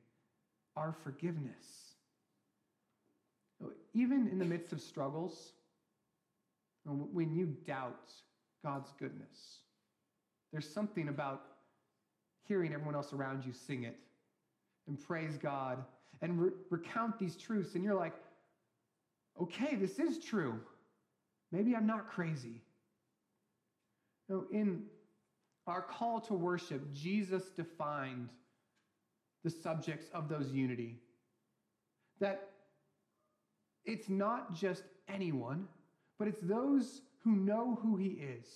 our 0.76 0.94
forgiveness. 1.04 1.94
Even 3.94 4.28
in 4.28 4.38
the 4.38 4.44
midst 4.44 4.72
of 4.72 4.80
struggles, 4.80 5.52
when 6.84 7.32
you 7.34 7.46
doubt 7.66 8.10
God's 8.64 8.92
goodness. 8.98 9.58
There's 10.52 10.68
something 10.68 11.08
about 11.08 11.42
hearing 12.46 12.72
everyone 12.72 12.94
else 12.94 13.12
around 13.12 13.44
you 13.44 13.52
sing 13.52 13.84
it 13.84 13.96
and 14.86 15.00
praise 15.00 15.36
God 15.36 15.84
and 16.20 16.40
re- 16.40 16.50
recount 16.70 17.18
these 17.18 17.36
truths, 17.36 17.74
and 17.74 17.84
you're 17.84 17.94
like, 17.94 18.14
okay, 19.40 19.76
this 19.76 19.98
is 19.98 20.18
true. 20.18 20.60
Maybe 21.50 21.74
I'm 21.74 21.86
not 21.86 22.08
crazy. 22.10 22.62
No, 24.28 24.44
in 24.50 24.84
our 25.66 25.82
call 25.82 26.20
to 26.22 26.34
worship, 26.34 26.92
Jesus 26.92 27.50
defined 27.50 28.28
the 29.44 29.50
subjects 29.50 30.06
of 30.14 30.28
those 30.28 30.50
unity. 30.50 31.00
That 32.20 32.50
it's 33.84 34.08
not 34.08 34.54
just 34.54 34.84
anyone, 35.08 35.66
but 36.18 36.28
it's 36.28 36.40
those 36.42 37.02
who 37.24 37.36
know 37.36 37.78
who 37.82 37.96
he 37.96 38.08
is, 38.08 38.46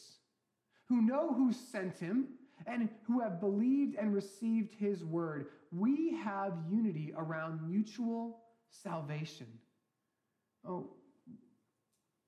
who 0.88 1.02
know 1.02 1.32
who 1.34 1.52
sent 1.52 1.98
him, 1.98 2.28
and 2.66 2.88
who 3.06 3.20
have 3.20 3.40
believed 3.40 3.96
and 3.96 4.14
received 4.14 4.74
his 4.74 5.04
word. 5.04 5.48
We 5.72 6.14
have 6.22 6.54
unity 6.70 7.12
around 7.16 7.68
mutual 7.68 8.38
salvation. 8.70 9.46
Oh, 10.68 10.88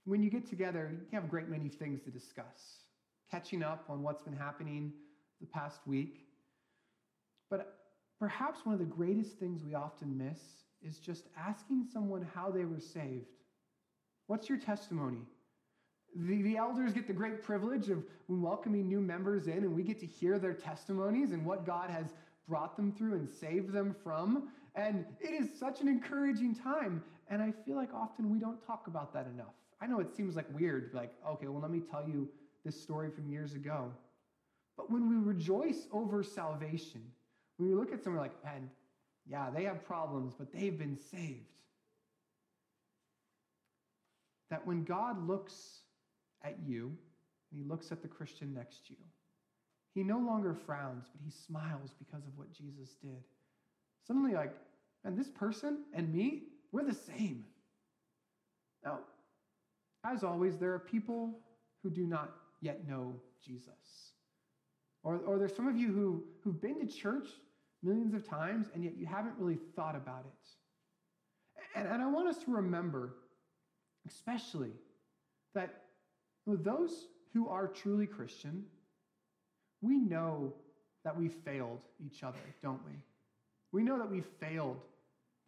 when 0.05 0.23
you 0.23 0.31
get 0.31 0.49
together, 0.49 0.91
you 0.93 1.17
have 1.17 1.25
a 1.25 1.29
great 1.29 1.49
many 1.49 1.69
things 1.69 2.01
to 2.03 2.11
discuss, 2.11 2.85
catching 3.31 3.63
up 3.63 3.85
on 3.89 4.03
what's 4.03 4.23
been 4.23 4.37
happening 4.37 4.93
the 5.41 5.47
past 5.47 5.81
week. 5.87 6.27
But 7.51 7.79
perhaps 8.19 8.61
one 8.65 8.75
of 8.75 8.79
the 8.79 8.87
greatest 8.87 9.39
things 9.39 9.63
we 9.65 9.75
often 9.75 10.17
miss 10.17 10.39
is 10.83 10.99
just 10.99 11.25
asking 11.37 11.87
someone 11.93 12.27
how 12.35 12.51
they 12.51 12.65
were 12.65 12.81
saved. 12.81 13.27
What's 14.29 14.49
your 14.49 14.59
testimony? 14.59 15.23
The, 16.15 16.43
the 16.43 16.57
elders 16.57 16.93
get 16.93 17.07
the 17.07 17.13
great 17.13 17.43
privilege 17.43 17.91
of 17.91 18.05
welcoming 18.29 18.89
new 18.89 19.01
members 19.01 19.47
in, 19.47 19.59
and 19.59 19.75
we 19.75 19.83
get 19.83 19.99
to 20.01 20.07
hear 20.07 20.39
their 20.39 20.55
testimonies 20.55 21.33
and 21.33 21.45
what 21.45 21.67
God 21.67 21.91
has 21.91 22.07
brought 22.49 22.77
them 22.77 22.93
through 22.93 23.15
and 23.15 23.29
saved 23.29 23.73
them 23.73 23.95
from. 24.03 24.49
And 24.75 25.05
it 25.21 25.31
is 25.31 25.49
such 25.59 25.81
an 25.81 25.89
encouraging 25.89 26.55
time. 26.55 27.03
And 27.29 27.43
I 27.43 27.53
feel 27.65 27.77
like 27.77 27.93
often 27.95 28.31
we 28.31 28.39
don't 28.39 28.65
talk 28.67 28.87
about 28.87 29.13
that 29.15 29.27
enough. 29.27 29.55
I 29.81 29.87
know 29.87 30.01
it 30.01 30.15
seems 30.17 30.37
like 30.37 30.47
weird, 30.53 30.91
like, 30.93 31.13
okay, 31.29 31.47
well, 31.47 31.61
let 31.61 31.71
me 31.71 31.81
tell 31.81 32.07
you 32.09 32.29
this 32.65 32.81
story 32.81 33.11
from 33.11 33.31
years 33.31 33.55
ago. 33.55 33.93
But 34.77 34.91
when 34.91 35.09
we 35.09 35.17
rejoice 35.17 35.87
over 35.93 36.23
salvation, 36.23 37.03
when 37.57 37.69
we 37.69 37.75
look 37.75 37.93
at 37.93 38.03
someone 38.03 38.23
like, 38.23 38.45
man, 38.45 38.71
yeah, 39.27 39.51
they 39.55 39.65
have 39.65 39.85
problems, 39.85 40.35
but 40.39 40.53
they've 40.53 40.79
been 40.79 40.97
saved. 40.97 41.47
That 44.51 44.67
when 44.67 44.85
God 44.85 45.27
looks 45.27 45.81
at 46.43 46.57
you, 46.67 46.97
and 47.51 47.63
he 47.63 47.69
looks 47.69 47.93
at 47.93 48.03
the 48.03 48.09
Christian 48.09 48.55
next 48.55 48.87
to 48.87 48.93
you, 48.93 49.05
he 49.95 50.03
no 50.03 50.19
longer 50.19 50.55
frowns, 50.55 51.07
but 51.13 51.21
he 51.25 51.31
smiles 51.31 51.95
because 51.99 52.27
of 52.27 52.37
what 52.37 52.53
Jesus 52.53 52.95
did. 53.03 53.23
Suddenly, 54.09 54.35
like, 54.35 54.55
and 55.05 55.17
this 55.17 55.29
person 55.29 55.85
and 55.95 56.13
me, 56.13 56.45
we're 56.73 56.85
the 56.85 56.95
same. 56.95 57.45
Now, 58.85 59.01
as 60.05 60.25
always, 60.25 60.57
there 60.57 60.73
are 60.73 60.79
people 60.79 61.39
who 61.83 61.91
do 61.91 62.07
not 62.07 62.33
yet 62.61 62.89
know 62.89 63.15
Jesus. 63.45 64.13
Or, 65.05 65.19
or 65.27 65.39
there's 65.39 65.55
some 65.55 65.69
of 65.69 65.77
you 65.77 65.93
who, 65.93 66.25
who've 66.43 66.61
been 66.61 66.81
to 66.81 66.87
church 66.87 67.29
millions 67.83 68.15
of 68.15 68.27
times, 68.27 68.67
and 68.75 68.83
yet 68.83 68.97
you 68.97 69.07
haven't 69.07 69.35
really 69.39 69.59
thought 69.77 69.95
about 69.95 70.25
it. 70.27 71.79
And, 71.79 71.87
and 71.87 72.03
I 72.03 72.07
want 72.07 72.29
us 72.29 72.39
to 72.45 72.51
remember, 72.51 73.15
especially, 74.07 74.73
that 75.55 75.83
those 76.47 77.07
who 77.33 77.49
are 77.49 77.69
truly 77.69 78.07
Christian, 78.07 78.65
we 79.81 79.99
know 79.99 80.55
that 81.05 81.17
we 81.17 81.29
failed 81.29 81.81
each 82.05 82.23
other, 82.23 82.39
don't 82.63 82.81
we? 82.85 82.93
We 83.73 83.83
know 83.83 83.99
that 83.99 84.11
we 84.11 84.23
failed 84.41 84.81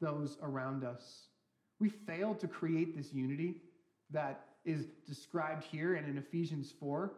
those 0.00 0.38
around 0.42 0.84
us. 0.84 1.26
We 1.78 1.88
failed 1.88 2.40
to 2.40 2.48
create 2.48 2.96
this 2.96 3.12
unity 3.12 3.62
that 4.10 4.46
is 4.64 4.86
described 5.06 5.64
here 5.64 5.94
and 5.94 6.08
in 6.08 6.18
Ephesians 6.18 6.72
4. 6.78 7.12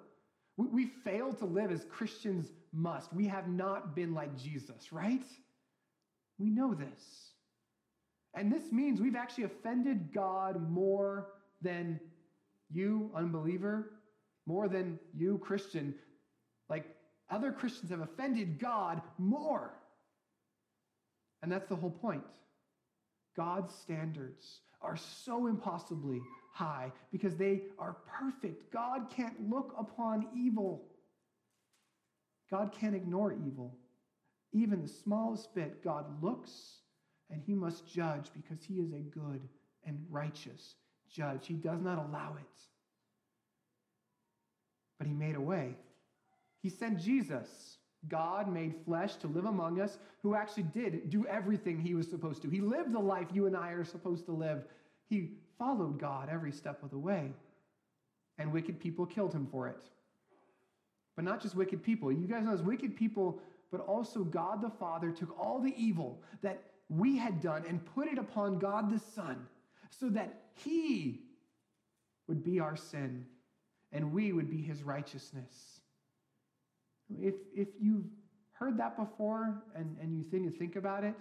We, 0.57 0.67
we 0.69 0.87
failed 1.05 1.38
to 1.38 1.47
live 1.47 1.73
as 1.73 1.85
Christians 1.91 2.53
must. 2.73 3.12
We 3.12 3.27
have 3.27 3.49
not 3.49 3.95
been 3.95 4.15
like 4.15 4.37
Jesus, 4.37 4.93
right? 4.93 5.25
We 6.38 6.51
know 6.51 6.75
this. 6.75 7.33
And 8.35 8.53
this 8.53 8.73
means 8.73 9.01
we've 9.01 9.17
actually 9.17 9.45
offended 9.45 10.12
God 10.12 10.71
more 10.71 11.29
than 11.61 12.01
you, 12.71 13.11
unbeliever, 13.15 13.91
more 14.47 14.69
than 14.69 14.99
you, 15.15 15.38
Christian. 15.38 15.95
Like 16.69 16.87
other 17.31 17.53
Christians 17.53 17.91
have 17.91 18.01
offended 18.01 18.59
God 18.59 19.03
more. 19.19 19.75
And 21.42 21.50
that's 21.50 21.68
the 21.68 21.76
whole 21.76 21.90
point. 21.90 22.22
God's 23.37 23.74
standards 23.74 24.61
are 24.81 24.96
so 24.96 25.46
impossibly 25.46 26.20
high 26.52 26.92
because 27.11 27.37
they 27.37 27.62
are 27.78 27.96
perfect. 28.07 28.72
God 28.72 29.07
can't 29.14 29.50
look 29.50 29.74
upon 29.78 30.26
evil. 30.37 30.85
God 32.50 32.72
can't 32.78 32.94
ignore 32.94 33.33
evil. 33.33 33.74
Even 34.52 34.83
the 34.83 34.88
smallest 34.88 35.55
bit, 35.55 35.83
God 35.83 36.22
looks 36.22 36.52
and 37.31 37.42
he 37.42 37.55
must 37.55 37.90
judge 37.90 38.26
because 38.35 38.62
he 38.62 38.74
is 38.74 38.92
a 38.92 38.98
good 38.98 39.40
and 39.87 39.98
righteous 40.11 40.74
judge. 41.11 41.46
He 41.46 41.55
does 41.55 41.81
not 41.81 41.98
allow 41.98 42.37
it. 42.38 42.62
But 44.98 45.07
he 45.07 45.14
made 45.14 45.35
a 45.35 45.40
way. 45.40 45.76
He 46.61 46.68
sent 46.68 47.00
Jesus, 47.00 47.48
God 48.09 48.53
made 48.53 48.75
flesh, 48.85 49.17
to 49.17 49.29
live 49.29 49.45
among 49.45 49.81
us, 49.81 49.99
who 50.23 50.35
actually 50.35 50.65
did 50.65 51.11
do 51.11 51.27
everything 51.27 51.81
he 51.81 51.95
was 51.95 52.09
supposed 52.09 52.43
to. 52.43 52.51
He 52.51 52.61
lived 52.61 52.93
the 52.93 52.99
life 52.99 53.29
you 53.33 53.47
and 53.47 53.57
I 53.57 53.71
are 53.71 53.85
supposed 53.85 54.27
to 54.27 54.33
live. 54.33 54.65
He 55.09 55.31
followed 55.59 56.01
God 56.01 56.29
every 56.31 56.53
step 56.53 56.83
of 56.83 56.91
the 56.91 56.99
way. 56.99 57.33
And 58.38 58.53
wicked 58.53 58.81
people 58.81 59.07
killed 59.07 59.33
him 59.33 59.47
for 59.51 59.69
it. 59.69 59.83
But 61.15 61.25
not 61.25 61.41
just 61.41 61.55
wicked 61.55 61.83
people. 61.83 62.11
You 62.11 62.27
guys 62.27 62.45
know 62.45 62.53
as 62.53 62.62
wicked 62.62 62.97
people, 62.97 63.41
but 63.71 63.81
also 63.81 64.25
God 64.25 64.62
the 64.62 64.71
Father 64.71 65.11
took 65.11 65.38
all 65.38 65.61
the 65.61 65.75
evil 65.77 66.23
that 66.41 66.62
we 66.88 67.17
had 67.17 67.41
done 67.41 67.65
and 67.69 67.85
put 67.95 68.09
it 68.09 68.19
upon 68.19 68.59
God 68.59 68.91
the 68.91 68.99
Son 69.15 69.47
so 69.91 70.09
that 70.11 70.43
he 70.55 71.21
would 72.27 72.43
be 72.43 72.61
our 72.61 72.77
sin 72.77 73.27
and 73.93 74.12
we 74.12 74.33
would 74.33 74.51
be 74.51 74.62
his 74.62 74.83
righteousness. 74.83 75.81
If, 77.20 77.35
if 77.55 77.68
you've 77.81 78.05
heard 78.53 78.77
that 78.79 78.96
before 78.96 79.62
and, 79.75 79.96
and 80.01 80.16
you 80.16 80.25
think, 80.31 80.59
think 80.59 80.77
about 80.77 81.05
it, 81.05 81.14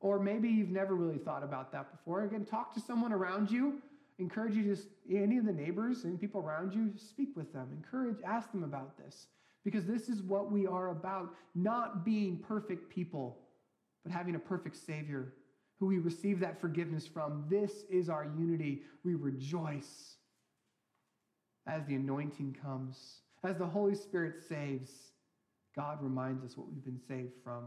or 0.00 0.18
maybe 0.18 0.48
you've 0.48 0.70
never 0.70 0.94
really 0.94 1.18
thought 1.18 1.44
about 1.44 1.70
that 1.72 1.92
before, 1.92 2.24
again, 2.24 2.44
talk 2.44 2.74
to 2.74 2.80
someone 2.80 3.12
around 3.12 3.50
you. 3.50 3.80
Encourage 4.18 4.54
you 4.54 4.74
to, 4.74 4.82
any 5.16 5.38
of 5.38 5.46
the 5.46 5.52
neighbors 5.52 6.04
and 6.04 6.20
people 6.20 6.40
around 6.40 6.74
you, 6.74 6.92
speak 6.96 7.30
with 7.36 7.52
them. 7.52 7.68
Encourage, 7.72 8.16
ask 8.24 8.50
them 8.52 8.62
about 8.64 8.98
this. 8.98 9.28
Because 9.64 9.86
this 9.86 10.08
is 10.08 10.22
what 10.22 10.50
we 10.50 10.66
are 10.66 10.90
about 10.90 11.34
not 11.54 12.04
being 12.04 12.36
perfect 12.36 12.90
people, 12.90 13.38
but 14.02 14.12
having 14.12 14.34
a 14.34 14.38
perfect 14.38 14.76
Savior 14.76 15.34
who 15.78 15.86
we 15.86 15.98
receive 15.98 16.40
that 16.40 16.60
forgiveness 16.60 17.06
from. 17.06 17.44
This 17.48 17.84
is 17.90 18.08
our 18.08 18.24
unity. 18.38 18.82
We 19.04 19.14
rejoice 19.14 20.16
as 21.66 21.84
the 21.86 21.94
anointing 21.94 22.56
comes, 22.62 23.20
as 23.44 23.56
the 23.56 23.66
Holy 23.66 23.94
Spirit 23.94 24.34
saves. 24.48 24.90
God 25.74 26.02
reminds 26.02 26.44
us 26.44 26.56
what 26.56 26.68
we've 26.70 26.84
been 26.84 27.00
saved 27.08 27.32
from. 27.42 27.64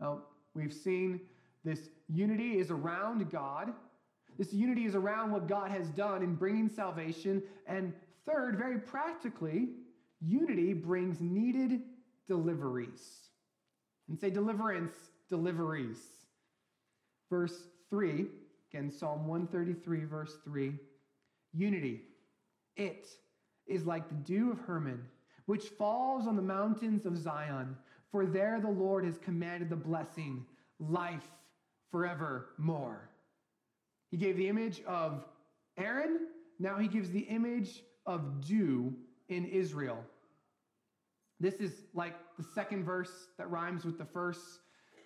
Now, 0.00 0.22
we've 0.54 0.72
seen 0.72 1.20
this 1.64 1.88
unity 2.08 2.58
is 2.58 2.70
around 2.70 3.30
God. 3.30 3.72
This 4.38 4.52
unity 4.52 4.84
is 4.84 4.94
around 4.94 5.30
what 5.30 5.46
God 5.46 5.70
has 5.70 5.88
done 5.90 6.22
in 6.22 6.34
bringing 6.34 6.68
salvation. 6.68 7.42
And 7.66 7.92
third, 8.26 8.56
very 8.56 8.78
practically, 8.78 9.68
unity 10.20 10.72
brings 10.72 11.20
needed 11.20 11.82
deliveries. 12.26 13.28
And 14.08 14.18
say 14.18 14.30
deliverance, 14.30 14.94
deliveries. 15.28 15.98
Verse 17.30 17.68
3, 17.90 18.26
again, 18.70 18.90
Psalm 18.90 19.26
133, 19.26 20.04
verse 20.04 20.36
3 20.44 20.74
unity. 21.56 22.02
It 22.76 23.06
is 23.66 23.86
like 23.86 24.08
the 24.08 24.14
dew 24.14 24.50
of 24.50 24.58
Hermon, 24.58 25.00
which 25.46 25.64
falls 25.64 26.26
on 26.26 26.36
the 26.36 26.42
mountains 26.42 27.06
of 27.06 27.16
Zion. 27.16 27.76
For 28.10 28.26
there 28.26 28.60
the 28.60 28.70
Lord 28.70 29.04
has 29.04 29.18
commanded 29.18 29.68
the 29.68 29.76
blessing, 29.76 30.44
life 30.78 31.28
forevermore. 31.90 33.10
He 34.10 34.16
gave 34.16 34.36
the 34.36 34.48
image 34.48 34.82
of 34.86 35.24
Aaron. 35.76 36.28
Now 36.58 36.78
he 36.78 36.88
gives 36.88 37.10
the 37.10 37.20
image 37.20 37.82
of 38.06 38.46
dew 38.46 38.94
in 39.28 39.44
Israel. 39.46 39.98
This 41.40 41.54
is 41.54 41.72
like 41.94 42.14
the 42.38 42.44
second 42.54 42.84
verse 42.84 43.28
that 43.38 43.50
rhymes 43.50 43.84
with 43.84 43.98
the 43.98 44.04
first. 44.04 44.60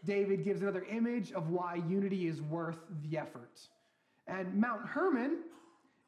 David 0.05 0.44
gives 0.44 0.61
another 0.61 0.85
image 0.85 1.33
of 1.33 1.48
why 1.48 1.77
unity 1.88 2.29
is 2.29 2.40
worth 2.42 2.79
the 3.03 3.16
effort. 3.16 3.59
And 4.27 4.55
Mount 4.55 4.87
Hermon 4.87 5.38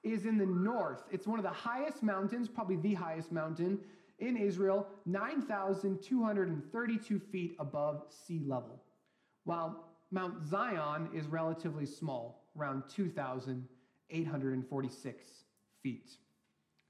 is 0.02 0.26
in 0.26 0.38
the 0.38 0.46
north. 0.46 1.02
It's 1.10 1.26
one 1.26 1.38
of 1.38 1.42
the 1.42 1.50
highest 1.50 2.02
mountains, 2.02 2.48
probably 2.48 2.76
the 2.76 2.94
highest 2.94 3.32
mountain 3.32 3.80
in 4.20 4.36
Israel, 4.36 4.86
9,232 5.06 7.18
feet 7.18 7.56
above 7.58 8.02
sea 8.26 8.42
level, 8.46 8.82
while 9.44 9.86
Mount 10.10 10.46
Zion 10.46 11.08
is 11.14 11.26
relatively 11.26 11.86
small, 11.86 12.44
around 12.58 12.82
2,846 12.94 15.26
feet. 15.82 16.10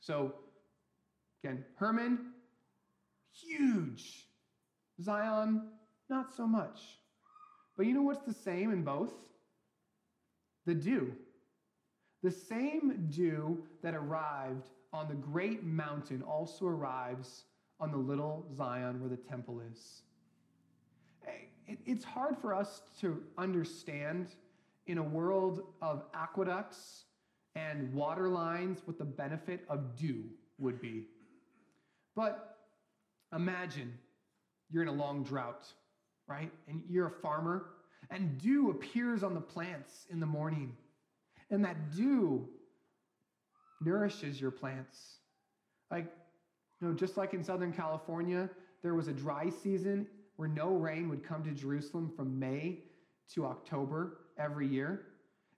So, 0.00 0.34
again, 1.42 1.64
Hermon, 1.76 2.32
huge. 3.32 4.26
Zion, 5.02 5.62
not 6.08 6.32
so 6.34 6.46
much. 6.46 6.80
But 7.76 7.86
you 7.86 7.94
know 7.94 8.02
what's 8.02 8.26
the 8.26 8.34
same 8.34 8.72
in 8.72 8.82
both? 8.82 9.12
The 10.66 10.74
dew. 10.74 11.12
The 12.22 12.30
same 12.30 13.08
dew 13.10 13.64
that 13.82 13.94
arrived 13.94 14.68
on 14.92 15.08
the 15.08 15.14
great 15.14 15.64
mountain 15.64 16.22
also 16.22 16.66
arrives 16.66 17.44
on 17.78 17.90
the 17.90 17.98
little 17.98 18.46
Zion 18.56 19.00
where 19.00 19.08
the 19.08 19.16
temple 19.16 19.60
is. 19.60 20.02
Eh, 21.26 21.74
it's 21.86 22.04
hard 22.04 22.36
for 22.38 22.54
us 22.54 22.82
to 23.00 23.22
understand 23.38 24.28
in 24.86 24.98
a 24.98 25.02
world 25.02 25.62
of 25.80 26.04
aqueducts 26.14 27.04
and 27.54 27.92
water 27.92 28.28
lines 28.28 28.80
what 28.84 28.98
the 28.98 29.04
benefit 29.04 29.64
of 29.68 29.96
dew 29.96 30.24
would 30.58 30.80
be. 30.80 31.06
But 32.14 32.58
imagine 33.34 33.92
you're 34.70 34.82
in 34.82 34.88
a 34.88 34.92
long 34.92 35.22
drought, 35.22 35.66
right? 36.26 36.50
And 36.68 36.82
you're 36.88 37.06
a 37.06 37.22
farmer 37.22 37.66
and 38.10 38.38
dew 38.38 38.70
appears 38.70 39.22
on 39.22 39.34
the 39.34 39.40
plants 39.40 40.06
in 40.10 40.20
the 40.20 40.26
morning. 40.26 40.74
And 41.50 41.64
that 41.64 41.92
dew 41.92 42.48
nourishes 43.80 44.40
your 44.40 44.50
plants. 44.50 45.16
Like, 45.90 46.06
you 46.80 46.88
know, 46.88 46.94
just 46.94 47.16
like 47.16 47.34
in 47.34 47.42
Southern 47.42 47.72
California, 47.72 48.48
there 48.82 48.94
was 48.94 49.08
a 49.08 49.12
dry 49.12 49.50
season 49.50 50.06
where 50.36 50.48
no 50.48 50.70
rain 50.70 51.08
would 51.08 51.22
come 51.22 51.44
to 51.44 51.50
Jerusalem 51.50 52.10
from 52.14 52.38
May 52.38 52.78
to 53.34 53.46
October 53.46 54.18
every 54.38 54.66
year. 54.66 55.06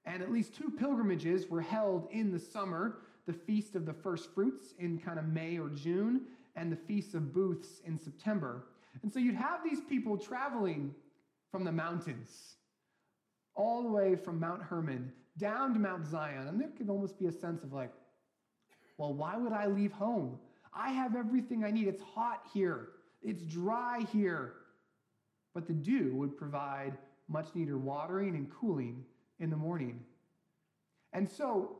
And 0.05 0.23
at 0.23 0.33
least 0.33 0.55
two 0.55 0.71
pilgrimages 0.71 1.49
were 1.49 1.61
held 1.61 2.09
in 2.11 2.33
the 2.33 2.39
summer 2.39 2.99
the 3.27 3.33
Feast 3.33 3.77
of 3.77 3.87
the 3.87 3.93
First 3.93 4.35
Fruits 4.35 4.75
in 4.79 4.99
kind 4.99 5.19
of 5.19 5.27
May 5.27 5.59
or 5.59 5.69
June, 5.69 6.23
and 6.57 6.71
the 6.71 6.77
Feast 6.77 7.15
of 7.15 7.33
Booths 7.33 7.81
in 7.87 7.99
September. 7.99 8.65
And 9.03 9.13
so 9.13 9.19
you'd 9.19 9.37
have 9.37 9.63
these 9.65 9.81
people 9.81 10.19
traveling 10.19 10.95
from 11.51 11.65
the 11.65 11.73
mountains, 11.73 12.57
all 13.55 13.83
the 13.83 13.89
way 13.89 14.17
from 14.17 14.41
Mount 14.41 14.63
Hermon 14.63 15.13
down 15.39 15.73
to 15.75 15.81
Mount 15.81 16.07
Zion. 16.07 16.49
And 16.49 16.61
there 16.61 16.69
could 16.77 16.91
almost 16.91 17.19
be 17.19 17.27
a 17.27 17.33
sense 17.33 17.63
of 17.63 17.73
like, 17.73 17.93
well, 19.03 19.15
why 19.15 19.37
would 19.37 19.53
I 19.53 19.67
leave 19.67 19.91
home? 19.91 20.39
I 20.73 20.93
have 20.93 21.17
everything 21.17 21.65
I 21.65 21.73
need. 21.73 21.89
It's 21.89 22.03
hot 22.15 22.45
here, 22.55 22.91
it's 23.21 23.43
dry 23.43 24.07
here. 24.13 24.53
But 25.55 25.67
the 25.67 25.73
dew 25.73 26.15
would 26.15 26.37
provide 26.37 26.97
much 27.29 27.49
needed 27.57 27.75
watering 27.75 28.37
and 28.37 28.49
cooling 28.49 29.05
in 29.41 29.51
the 29.51 29.57
morning. 29.57 30.05
And 31.13 31.29
so, 31.29 31.79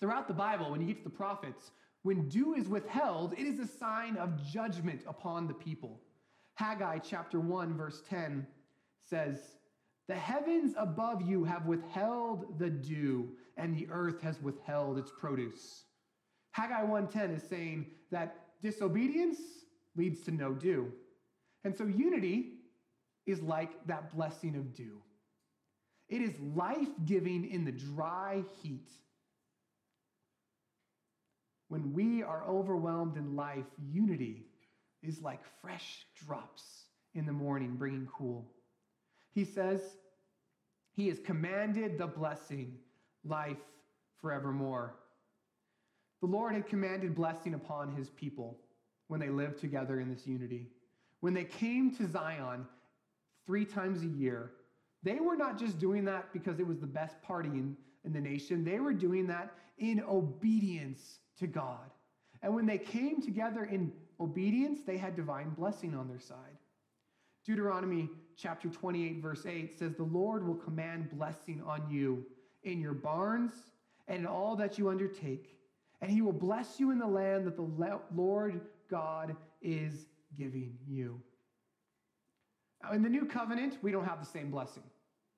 throughout 0.00 0.28
the 0.28 0.34
Bible, 0.34 0.70
when 0.70 0.80
you 0.80 0.86
get 0.86 0.96
to 0.96 1.04
the 1.04 1.10
prophets, 1.10 1.72
when 2.02 2.26
dew 2.30 2.54
is 2.54 2.68
withheld, 2.68 3.34
it 3.34 3.46
is 3.46 3.60
a 3.60 3.66
sign 3.66 4.16
of 4.16 4.42
judgment 4.50 5.02
upon 5.06 5.46
the 5.46 5.54
people. 5.54 6.00
Haggai 6.54 7.00
chapter 7.00 7.38
1, 7.38 7.76
verse 7.76 8.02
10 8.08 8.46
says, 9.02 9.36
The 10.08 10.14
heavens 10.14 10.72
above 10.78 11.20
you 11.20 11.44
have 11.44 11.66
withheld 11.66 12.58
the 12.58 12.70
dew, 12.70 13.28
and 13.58 13.76
the 13.76 13.86
earth 13.90 14.22
has 14.22 14.40
withheld 14.40 14.98
its 14.98 15.12
produce. 15.20 15.84
Haggai 16.52 16.84
1:10 16.84 17.36
is 17.36 17.42
saying 17.42 17.86
that 18.10 18.60
disobedience 18.60 19.38
leads 19.96 20.22
to 20.22 20.30
no 20.30 20.52
dew. 20.52 20.92
And 21.64 21.76
so 21.76 21.84
unity 21.84 22.60
is 23.26 23.42
like 23.42 23.86
that 23.86 24.14
blessing 24.14 24.56
of 24.56 24.74
dew. 24.74 25.00
It 26.08 26.22
is 26.22 26.38
life 26.40 26.88
giving 27.04 27.48
in 27.48 27.64
the 27.64 27.72
dry 27.72 28.42
heat. 28.62 28.90
When 31.68 31.92
we 31.92 32.22
are 32.22 32.44
overwhelmed 32.48 33.16
in 33.16 33.36
life, 33.36 33.66
unity 33.78 34.46
is 35.02 35.22
like 35.22 35.40
fresh 35.62 36.06
drops 36.26 36.86
in 37.14 37.26
the 37.26 37.32
morning, 37.32 37.76
bringing 37.76 38.06
cool. 38.06 38.50
He 39.32 39.44
says, 39.44 39.80
He 40.96 41.06
has 41.08 41.20
commanded 41.20 41.96
the 41.96 42.08
blessing, 42.08 42.76
life 43.24 43.62
forevermore. 44.20 44.96
The 46.20 46.26
Lord 46.26 46.54
had 46.54 46.66
commanded 46.66 47.14
blessing 47.14 47.54
upon 47.54 47.94
his 47.94 48.10
people 48.10 48.58
when 49.08 49.20
they 49.20 49.30
lived 49.30 49.58
together 49.58 50.00
in 50.00 50.12
this 50.12 50.26
unity. 50.26 50.68
When 51.20 51.34
they 51.34 51.44
came 51.44 51.94
to 51.96 52.08
Zion 52.08 52.66
three 53.46 53.64
times 53.64 54.02
a 54.02 54.06
year, 54.06 54.52
they 55.02 55.18
were 55.20 55.36
not 55.36 55.58
just 55.58 55.78
doing 55.78 56.04
that 56.04 56.32
because 56.32 56.60
it 56.60 56.66
was 56.66 56.78
the 56.78 56.86
best 56.86 57.20
party 57.22 57.48
in, 57.48 57.76
in 58.04 58.12
the 58.12 58.20
nation, 58.20 58.64
they 58.64 58.80
were 58.80 58.92
doing 58.92 59.26
that 59.28 59.54
in 59.78 60.02
obedience 60.08 61.18
to 61.38 61.46
God. 61.46 61.90
And 62.42 62.54
when 62.54 62.66
they 62.66 62.78
came 62.78 63.20
together 63.22 63.64
in 63.64 63.92
obedience, 64.18 64.80
they 64.86 64.98
had 64.98 65.16
divine 65.16 65.50
blessing 65.50 65.94
on 65.94 66.08
their 66.08 66.20
side. 66.20 66.58
Deuteronomy 67.44 68.08
chapter 68.36 68.68
28, 68.68 69.22
verse 69.22 69.46
8 69.46 69.78
says, 69.78 69.94
The 69.94 70.02
Lord 70.02 70.46
will 70.46 70.54
command 70.54 71.10
blessing 71.10 71.62
on 71.66 71.90
you 71.90 72.24
in 72.62 72.80
your 72.80 72.92
barns 72.92 73.52
and 74.06 74.20
in 74.20 74.26
all 74.26 74.56
that 74.56 74.78
you 74.78 74.90
undertake 74.90 75.56
and 76.00 76.10
he 76.10 76.22
will 76.22 76.32
bless 76.32 76.80
you 76.80 76.90
in 76.90 76.98
the 76.98 77.06
land 77.06 77.46
that 77.46 77.56
the 77.56 78.00
Lord 78.14 78.60
God 78.90 79.36
is 79.62 80.06
giving 80.36 80.76
you. 80.88 81.20
Now, 82.82 82.92
in 82.92 83.02
the 83.02 83.08
new 83.08 83.26
covenant, 83.26 83.78
we 83.82 83.92
don't 83.92 84.06
have 84.06 84.20
the 84.20 84.30
same 84.30 84.50
blessing. 84.50 84.82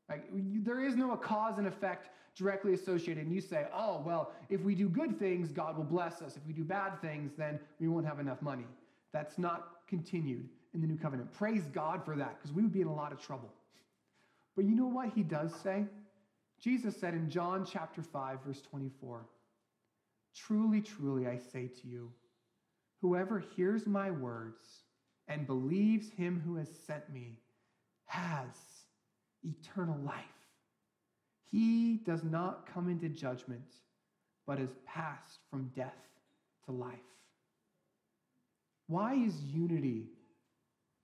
Right? 0.09 0.23
There 0.65 0.81
is 0.81 0.95
no 0.95 1.17
cause 1.17 1.59
and 1.59 1.67
effect 1.67 2.11
directly 2.37 2.75
associated. 2.75 3.25
And 3.25 3.35
you 3.35 3.41
say, 3.41 3.67
oh, 3.75 4.03
well, 4.05 4.33
if 4.49 4.63
we 4.63 4.75
do 4.75 4.89
good 4.89 5.19
things, 5.19 5.51
God 5.51 5.77
will 5.77 5.85
bless 5.85 6.23
us. 6.23 6.37
If 6.37 6.47
we 6.47 6.53
do 6.53 6.65
bad 6.65 7.01
things, 7.01 7.33
then 7.37 7.59
we 7.81 7.89
won't 7.89 8.07
have 8.07 8.21
enough 8.21 8.41
money. 8.41 8.67
That's 9.13 9.39
not 9.39 9.81
continued 9.89 10.49
in 10.75 10.81
the 10.81 10.87
new 10.87 10.97
covenant. 10.97 11.33
Praise 11.33 11.65
God 11.73 12.05
for 12.05 12.17
that, 12.17 12.39
because 12.39 12.55
we 12.55 12.63
would 12.63 12.73
be 12.73 12.81
in 12.81 12.87
a 12.87 12.95
lot 12.95 13.13
of 13.13 13.21
trouble. 13.21 13.53
But 14.57 14.65
you 14.65 14.75
know 14.75 14.87
what 14.87 15.11
he 15.15 15.23
does 15.23 15.53
say? 15.63 15.85
Jesus 16.61 16.97
said 16.97 17.15
in 17.15 17.29
John 17.29 17.67
chapter 17.71 18.03
5, 18.03 18.39
verse 18.47 18.63
24, 18.71 19.27
Truly, 20.35 20.81
truly, 20.81 21.27
I 21.27 21.39
say 21.39 21.69
to 21.69 21.87
you, 21.87 22.11
whoever 23.01 23.39
hears 23.39 23.87
my 23.87 24.11
words 24.11 24.63
and 25.29 25.47
believes 25.47 26.11
him 26.11 26.43
who 26.45 26.57
has 26.57 26.69
sent 26.87 27.13
me 27.13 27.39
has 28.07 28.55
eternal 29.43 29.99
life. 30.05 30.17
He 31.51 32.01
does 32.05 32.25
not 32.25 32.67
come 32.73 32.89
into 32.89 33.09
judgment, 33.09 33.75
but 34.47 34.59
is 34.59 34.75
passed 34.87 35.41
from 35.51 35.71
death 35.77 35.93
to 36.67 36.73
life. 36.73 36.99
Why 38.87 39.15
is 39.15 39.41
unity, 39.43 40.09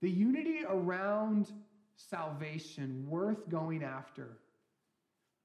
the 0.00 0.10
unity 0.10 0.60
around 0.68 1.52
salvation, 1.96 3.06
worth 3.08 3.48
going 3.48 3.82
after? 3.82 4.38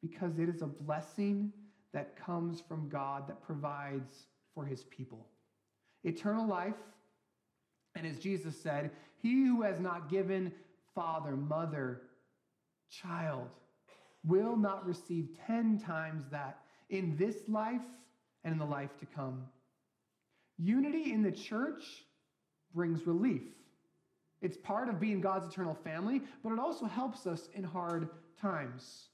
Because 0.01 0.39
it 0.39 0.49
is 0.49 0.61
a 0.61 0.67
blessing 0.67 1.51
that 1.93 2.15
comes 2.15 2.61
from 2.61 2.89
God 2.89 3.27
that 3.27 3.41
provides 3.41 4.27
for 4.53 4.65
his 4.65 4.83
people. 4.85 5.27
Eternal 6.03 6.47
life, 6.47 6.75
and 7.95 8.05
as 8.05 8.17
Jesus 8.17 8.59
said, 8.59 8.91
he 9.21 9.45
who 9.45 9.61
has 9.61 9.79
not 9.79 10.09
given 10.09 10.51
father, 10.95 11.35
mother, 11.35 12.01
child 12.89 13.49
will 14.25 14.55
not 14.55 14.85
receive 14.85 15.29
10 15.47 15.79
times 15.79 16.25
that 16.31 16.59
in 16.89 17.15
this 17.17 17.37
life 17.47 17.81
and 18.43 18.53
in 18.53 18.59
the 18.59 18.65
life 18.65 18.97
to 18.99 19.05
come. 19.05 19.43
Unity 20.57 21.11
in 21.13 21.23
the 21.23 21.31
church 21.31 21.83
brings 22.73 23.05
relief. 23.07 23.43
It's 24.41 24.57
part 24.57 24.89
of 24.89 24.99
being 24.99 25.21
God's 25.21 25.47
eternal 25.47 25.73
family, 25.73 26.21
but 26.43 26.51
it 26.51 26.59
also 26.59 26.85
helps 26.85 27.25
us 27.25 27.47
in 27.53 27.63
hard 27.63 28.09
times. 28.41 29.07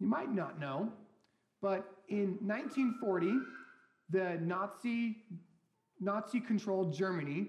You 0.00 0.06
might 0.08 0.32
not 0.32 0.58
know, 0.58 0.92
but 1.60 1.96
in 2.08 2.38
1940, 2.40 3.38
the 4.10 4.38
Nazi 4.40 5.16
Nazi 6.00 6.40
controlled 6.40 6.92
Germany 6.92 7.48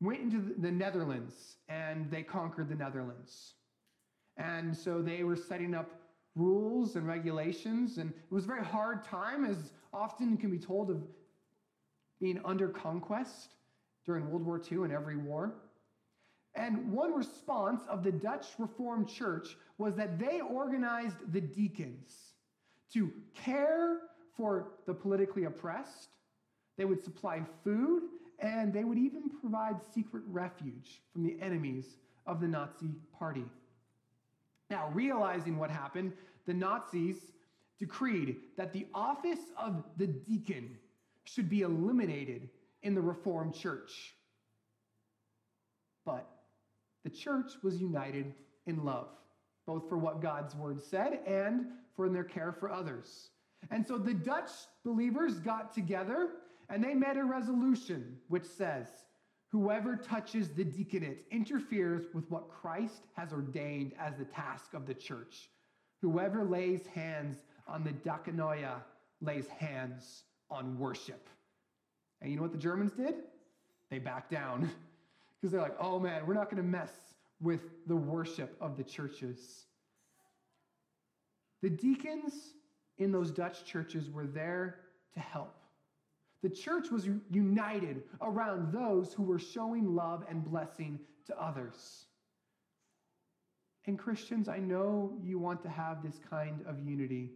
went 0.00 0.20
into 0.20 0.54
the 0.58 0.70
Netherlands 0.70 1.56
and 1.68 2.10
they 2.10 2.22
conquered 2.22 2.68
the 2.68 2.74
Netherlands. 2.74 3.54
And 4.36 4.76
so 4.76 5.02
they 5.02 5.24
were 5.24 5.36
setting 5.36 5.74
up 5.74 5.90
rules 6.34 6.96
and 6.96 7.06
regulations, 7.06 7.96
and 7.96 8.10
it 8.10 8.32
was 8.32 8.44
a 8.44 8.46
very 8.46 8.64
hard 8.64 9.02
time, 9.02 9.44
as 9.46 9.72
often 9.92 10.36
can 10.36 10.50
be 10.50 10.58
told 10.58 10.90
of 10.90 11.02
being 12.20 12.40
under 12.44 12.68
conquest 12.68 13.54
during 14.04 14.30
World 14.30 14.44
War 14.44 14.60
II 14.70 14.84
and 14.84 14.92
every 14.92 15.16
war. 15.16 15.54
And 16.54 16.92
one 16.92 17.14
response 17.14 17.82
of 17.88 18.04
the 18.04 18.12
Dutch 18.12 18.46
Reformed 18.58 19.08
Church 19.08 19.56
was 19.78 19.94
that 19.96 20.18
they 20.18 20.40
organized 20.40 21.32
the 21.32 21.40
deacons 21.40 22.34
to 22.92 23.12
care 23.34 23.98
for 24.36 24.68
the 24.86 24.94
politically 24.94 25.44
oppressed. 25.44 26.10
They 26.76 26.84
would 26.84 27.02
supply 27.02 27.42
food, 27.64 28.02
and 28.38 28.72
they 28.72 28.84
would 28.84 28.98
even 28.98 29.30
provide 29.40 29.76
secret 29.94 30.22
refuge 30.26 31.00
from 31.12 31.24
the 31.24 31.36
enemies 31.40 31.96
of 32.26 32.40
the 32.40 32.48
Nazi 32.48 32.90
party. 33.18 33.44
Now, 34.68 34.90
realizing 34.92 35.58
what 35.58 35.70
happened, 35.70 36.12
the 36.46 36.54
Nazis 36.54 37.16
decreed 37.78 38.36
that 38.56 38.72
the 38.72 38.86
office 38.94 39.52
of 39.56 39.84
the 39.96 40.06
deacon 40.06 40.76
should 41.24 41.48
be 41.48 41.62
eliminated 41.62 42.48
in 42.82 42.94
the 42.94 43.00
Reformed 43.00 43.54
Church. 43.54 44.14
But 46.04 46.28
the 47.04 47.10
church 47.10 47.52
was 47.62 47.80
united 47.80 48.34
in 48.66 48.84
love, 48.84 49.08
both 49.66 49.88
for 49.88 49.98
what 49.98 50.22
God's 50.22 50.54
word 50.54 50.82
said 50.82 51.20
and 51.26 51.66
for 51.94 52.06
in 52.06 52.12
their 52.12 52.24
care 52.24 52.52
for 52.52 52.70
others. 52.70 53.30
And 53.70 53.86
so 53.86 53.98
the 53.98 54.14
Dutch 54.14 54.50
believers 54.84 55.34
got 55.34 55.74
together 55.74 56.30
and 56.68 56.82
they 56.82 56.94
made 56.94 57.16
a 57.16 57.24
resolution 57.24 58.16
which 58.28 58.44
says, 58.44 58.86
Whoever 59.52 59.96
touches 59.96 60.50
the 60.50 60.64
deaconate 60.64 61.24
interferes 61.30 62.04
with 62.12 62.28
what 62.30 62.50
Christ 62.50 63.04
has 63.16 63.32
ordained 63.32 63.92
as 63.98 64.16
the 64.16 64.24
task 64.24 64.74
of 64.74 64.86
the 64.86 64.94
church. 64.94 65.50
Whoever 66.02 66.44
lays 66.44 66.86
hands 66.86 67.38
on 67.68 67.84
the 67.84 67.92
diaconia 67.92 68.82
lays 69.20 69.46
hands 69.46 70.24
on 70.50 70.78
worship. 70.78 71.28
And 72.20 72.30
you 72.30 72.36
know 72.36 72.42
what 72.42 72.52
the 72.52 72.58
Germans 72.58 72.92
did? 72.92 73.14
They 73.90 73.98
backed 73.98 74.30
down 74.30 74.62
because 75.40 75.52
they're 75.52 75.62
like, 75.62 75.76
oh 75.80 75.98
man, 76.00 76.26
we're 76.26 76.34
not 76.34 76.50
going 76.50 76.62
to 76.62 76.68
mess 76.68 76.92
with 77.40 77.60
the 77.86 77.96
worship 77.96 78.56
of 78.60 78.76
the 78.76 78.84
churches. 78.84 79.66
The 81.62 81.70
deacons 81.70 82.54
in 82.98 83.12
those 83.12 83.30
Dutch 83.30 83.64
churches 83.64 84.10
were 84.10 84.26
there 84.26 84.76
to 85.14 85.20
help. 85.20 85.54
The 86.42 86.50
church 86.50 86.90
was 86.90 87.08
united 87.30 88.02
around 88.20 88.72
those 88.72 89.12
who 89.12 89.22
were 89.22 89.38
showing 89.38 89.94
love 89.94 90.24
and 90.28 90.44
blessing 90.44 91.00
to 91.26 91.42
others. 91.42 92.06
And 93.86 93.98
Christians, 93.98 94.48
I 94.48 94.58
know 94.58 95.16
you 95.22 95.38
want 95.38 95.62
to 95.62 95.68
have 95.68 96.02
this 96.02 96.18
kind 96.28 96.64
of 96.66 96.80
unity 96.80 97.32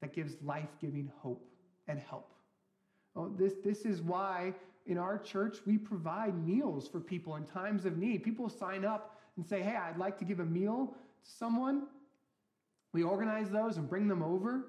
that 0.00 0.12
gives 0.12 0.34
life 0.42 0.68
giving 0.80 1.10
hope 1.18 1.48
and 1.88 1.98
help. 1.98 2.32
Oh, 3.16 3.28
this, 3.36 3.54
this 3.64 3.84
is 3.84 4.02
why 4.02 4.54
in 4.86 4.98
our 4.98 5.18
church 5.18 5.58
we 5.66 5.78
provide 5.78 6.34
meals 6.46 6.88
for 6.88 7.00
people 7.00 7.36
in 7.36 7.44
times 7.44 7.84
of 7.84 7.96
need. 7.96 8.22
People 8.22 8.48
sign 8.48 8.84
up 8.84 9.13
and 9.36 9.46
say, 9.46 9.62
Hey, 9.62 9.76
I'd 9.76 9.98
like 9.98 10.18
to 10.18 10.24
give 10.24 10.40
a 10.40 10.44
meal 10.44 10.94
to 11.24 11.30
someone. 11.30 11.86
We 12.92 13.02
organize 13.02 13.50
those 13.50 13.76
and 13.76 13.88
bring 13.88 14.08
them 14.08 14.22
over. 14.22 14.66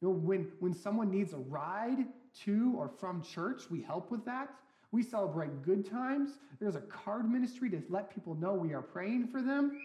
You 0.00 0.08
know, 0.08 0.14
when, 0.14 0.50
when 0.60 0.74
someone 0.74 1.10
needs 1.10 1.32
a 1.32 1.38
ride 1.38 2.06
to 2.44 2.74
or 2.76 2.88
from 2.88 3.22
church, 3.22 3.62
we 3.70 3.82
help 3.82 4.10
with 4.10 4.24
that. 4.24 4.54
We 4.92 5.02
celebrate 5.02 5.62
good 5.62 5.88
times. 5.88 6.38
There's 6.60 6.76
a 6.76 6.80
card 6.80 7.28
ministry 7.28 7.68
to 7.70 7.82
let 7.88 8.14
people 8.14 8.34
know 8.34 8.54
we 8.54 8.74
are 8.74 8.82
praying 8.82 9.28
for 9.28 9.42
them. 9.42 9.80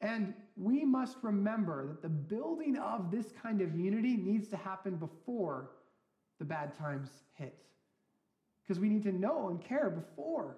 And 0.00 0.34
we 0.56 0.84
must 0.84 1.16
remember 1.22 1.86
that 1.86 2.02
the 2.02 2.08
building 2.08 2.76
of 2.76 3.10
this 3.10 3.26
kind 3.42 3.60
of 3.60 3.74
unity 3.74 4.16
needs 4.16 4.48
to 4.48 4.56
happen 4.56 4.96
before 4.96 5.70
the 6.38 6.44
bad 6.44 6.76
times 6.76 7.08
hit. 7.34 7.56
Because 8.62 8.78
we 8.78 8.88
need 8.88 9.02
to 9.04 9.12
know 9.12 9.48
and 9.48 9.60
care 9.62 9.90
before. 9.90 10.56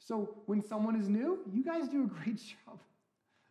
So 0.00 0.42
when 0.46 0.62
someone 0.62 0.96
is 0.96 1.08
new, 1.08 1.40
you 1.52 1.62
guys 1.62 1.88
do 1.88 2.04
a 2.04 2.06
great 2.06 2.36
job 2.66 2.80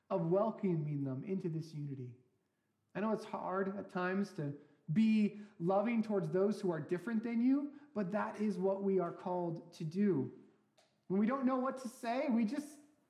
of 0.09 0.25
welcoming 0.31 1.03
them 1.03 1.23
into 1.25 1.47
this 1.47 1.73
unity. 1.73 2.09
I 2.95 2.99
know 2.99 3.13
it's 3.13 3.23
hard 3.25 3.77
at 3.77 3.93
times 3.93 4.31
to 4.37 4.51
be 4.91 5.39
loving 5.59 6.01
towards 6.01 6.31
those 6.31 6.59
who 6.59 6.71
are 6.71 6.79
different 6.79 7.23
than 7.23 7.41
you, 7.41 7.67
but 7.95 8.11
that 8.11 8.35
is 8.41 8.57
what 8.57 8.81
we 8.81 8.99
are 8.99 9.11
called 9.11 9.71
to 9.73 9.83
do. 9.83 10.31
When 11.07 11.19
we 11.19 11.27
don't 11.27 11.45
know 11.45 11.57
what 11.57 11.81
to 11.83 11.87
say, 11.87 12.25
we 12.31 12.43
just 12.43 12.67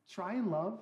try 0.09 0.33
and 0.33 0.51
love. 0.51 0.79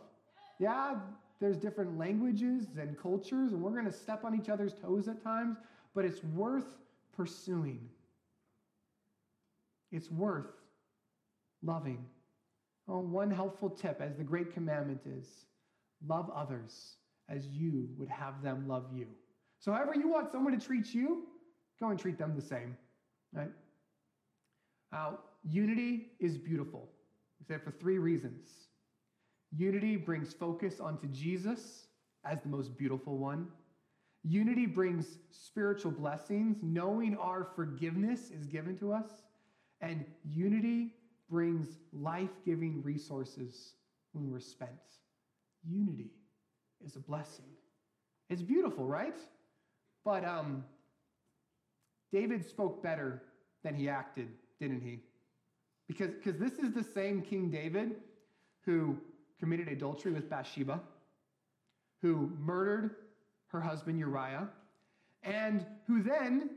Yeah, 0.60 0.96
there's 1.40 1.58
different 1.58 2.00
languages 2.00 2.66
and 2.80 2.98
cultures, 2.98 3.54
and 3.54 3.62
we're 3.62 3.72
going 3.72 3.86
to 3.86 3.92
step 3.92 4.24
on 4.24 4.34
each 4.34 4.50
other's 4.50 4.74
toes 4.74 5.08
at 5.08 5.24
times, 5.24 5.58
but 5.94 6.04
it's 6.04 6.24
worth 6.24 6.78
pursuing. 7.16 7.88
It's 9.92 10.12
worth 10.12 10.48
loving. 11.62 12.04
Oh, 12.88 13.00
one 13.00 13.30
helpful 13.30 13.70
tip, 13.70 14.02
as 14.02 14.16
the 14.16 14.24
great 14.24 14.54
commandment 14.54 15.02
is 15.06 15.28
love 16.08 16.30
others 16.34 16.96
as 17.30 17.48
you 17.48 17.90
would 17.98 18.10
have 18.10 18.42
them 18.42 18.68
love 18.68 18.86
you. 18.94 19.08
So, 19.60 19.72
however 19.74 19.94
you 19.96 20.08
want 20.08 20.32
someone 20.32 20.58
to 20.58 20.66
treat 20.66 20.94
you, 20.94 21.24
go 21.80 21.90
and 21.90 22.00
treat 22.00 22.18
them 22.18 22.34
the 22.36 22.42
same. 22.42 22.78
Right? 23.34 23.52
Now, 24.92 25.20
unity 25.44 26.12
is 26.20 26.38
beautiful. 26.38 26.88
We 27.40 27.46
say 27.46 27.62
for 27.62 27.72
three 27.72 27.98
reasons. 27.98 28.48
Unity 29.56 29.98
brings 29.98 30.34
focus 30.34 30.80
onto 30.80 31.08
Jesus 31.08 31.88
as 32.26 32.42
the 32.42 32.50
most 32.50 32.78
beautiful 32.78 33.18
one. 33.18 33.48
Unity 34.24 34.66
brings 34.66 35.20
spiritual 35.32 35.92
blessings, 35.92 36.58
knowing 36.62 37.18
our 37.18 37.48
forgiveness 37.56 38.32
is 38.32 38.46
given 38.46 38.78
to 38.78 38.92
us. 38.92 39.10
And 39.82 40.06
unity 40.24 40.94
brings 41.30 41.78
life 41.92 42.30
giving 42.46 42.82
resources 42.84 43.74
when 44.14 44.32
we're 44.32 44.40
spent. 44.40 44.72
Unity 45.70 46.12
is 46.86 46.96
a 46.96 47.00
blessing. 47.00 47.46
It's 48.30 48.42
beautiful, 48.42 48.86
right? 48.86 49.18
But 50.06 50.24
um, 50.26 50.64
David 52.12 52.46
spoke 52.48 52.82
better 52.82 53.24
than 53.64 53.76
he 53.76 53.90
acted, 53.90 54.30
didn't 54.60 54.82
he? 54.82 55.00
Because 55.88 56.12
because 56.12 56.40
this 56.40 56.54
is 56.60 56.74
the 56.74 56.84
same 56.84 57.22
King 57.22 57.50
David 57.50 57.96
who 58.66 58.98
committed 59.40 59.68
adultery 59.68 60.12
with 60.12 60.30
Bathsheba, 60.30 60.82
who 62.02 62.32
murdered 62.40 62.96
her 63.48 63.62
husband 63.62 64.00
Uriah, 64.00 64.50
and 65.24 65.66
who 65.88 66.04
then 66.04 66.50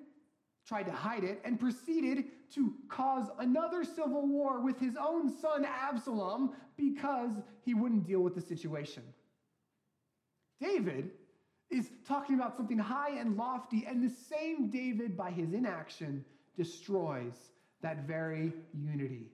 tried 0.70 0.84
to 0.84 0.92
hide 0.92 1.24
it 1.24 1.40
and 1.44 1.58
proceeded 1.58 2.26
to 2.54 2.72
cause 2.88 3.26
another 3.40 3.82
civil 3.82 4.28
war 4.28 4.60
with 4.60 4.78
his 4.78 4.94
own 4.96 5.28
son 5.28 5.66
Absalom 5.66 6.52
because 6.76 7.32
he 7.64 7.74
wouldn't 7.74 8.06
deal 8.06 8.20
with 8.20 8.36
the 8.36 8.40
situation. 8.40 9.02
David 10.60 11.10
is 11.70 11.90
talking 12.06 12.36
about 12.36 12.56
something 12.56 12.78
high 12.78 13.18
and 13.18 13.36
lofty, 13.36 13.84
and 13.88 14.00
the 14.00 14.14
same 14.30 14.70
David, 14.70 15.16
by 15.16 15.32
his 15.32 15.52
inaction, 15.54 16.24
destroys 16.56 17.50
that 17.82 18.06
very 18.06 18.52
unity. 18.72 19.26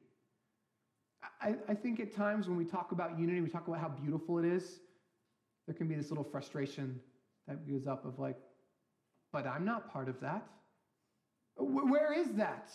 I, 1.43 1.57
I, 1.69 1.75
think 1.75 2.01
at 2.01 2.15
times 2.15 2.49
when 2.49 2.57
we 2.57 2.65
talk 2.65 2.93
about 2.93 3.19
unity, 3.19 3.43
we 3.43 3.51
talk 3.51 3.69
about 3.69 3.81
how 3.81 3.89
beautiful 3.89 4.39
it 4.39 4.47
is, 4.47 4.79
there 5.67 5.75
can 5.75 5.87
be 5.87 5.97
this 5.97 6.09
little 6.09 6.25
frustration 6.25 6.99
that 7.47 7.69
goes 7.69 7.87
up 7.87 8.07
of 8.07 8.19
like, 8.19 8.39
but 9.33 9.47
I'm 9.47 9.67
not 9.67 9.93
part 9.93 10.09
of 10.09 10.19
that. 10.21 10.47
Where 11.57 12.13
is 12.13 12.33
that? 12.33 12.71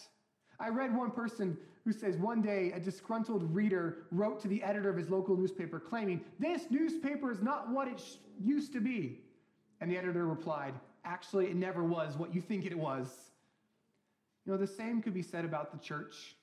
I 0.59 0.69
read 0.69 0.95
one 0.95 1.11
person 1.11 1.57
who 1.85 1.91
says 1.91 2.17
one 2.17 2.41
day 2.41 2.71
a 2.75 2.79
disgruntled 2.79 3.53
reader 3.53 4.03
wrote 4.11 4.39
to 4.41 4.47
the 4.47 4.61
editor 4.61 4.89
of 4.89 4.97
his 4.97 5.09
local 5.09 5.35
newspaper 5.35 5.79
claiming, 5.79 6.21
This 6.39 6.63
newspaper 6.69 7.31
is 7.31 7.41
not 7.41 7.69
what 7.69 7.87
it 7.87 8.01
used 8.39 8.73
to 8.73 8.81
be. 8.81 9.19
And 9.79 9.89
the 9.91 9.97
editor 9.97 10.27
replied, 10.27 10.73
Actually, 11.03 11.47
it 11.47 11.55
never 11.55 11.83
was 11.83 12.17
what 12.17 12.33
you 12.33 12.41
think 12.41 12.65
it 12.65 12.77
was. 12.77 13.07
You 14.45 14.51
know, 14.51 14.57
the 14.57 14.67
same 14.67 15.01
could 15.01 15.13
be 15.13 15.23
said 15.23 15.45
about 15.45 15.71
the 15.71 15.79
church. 15.79 16.35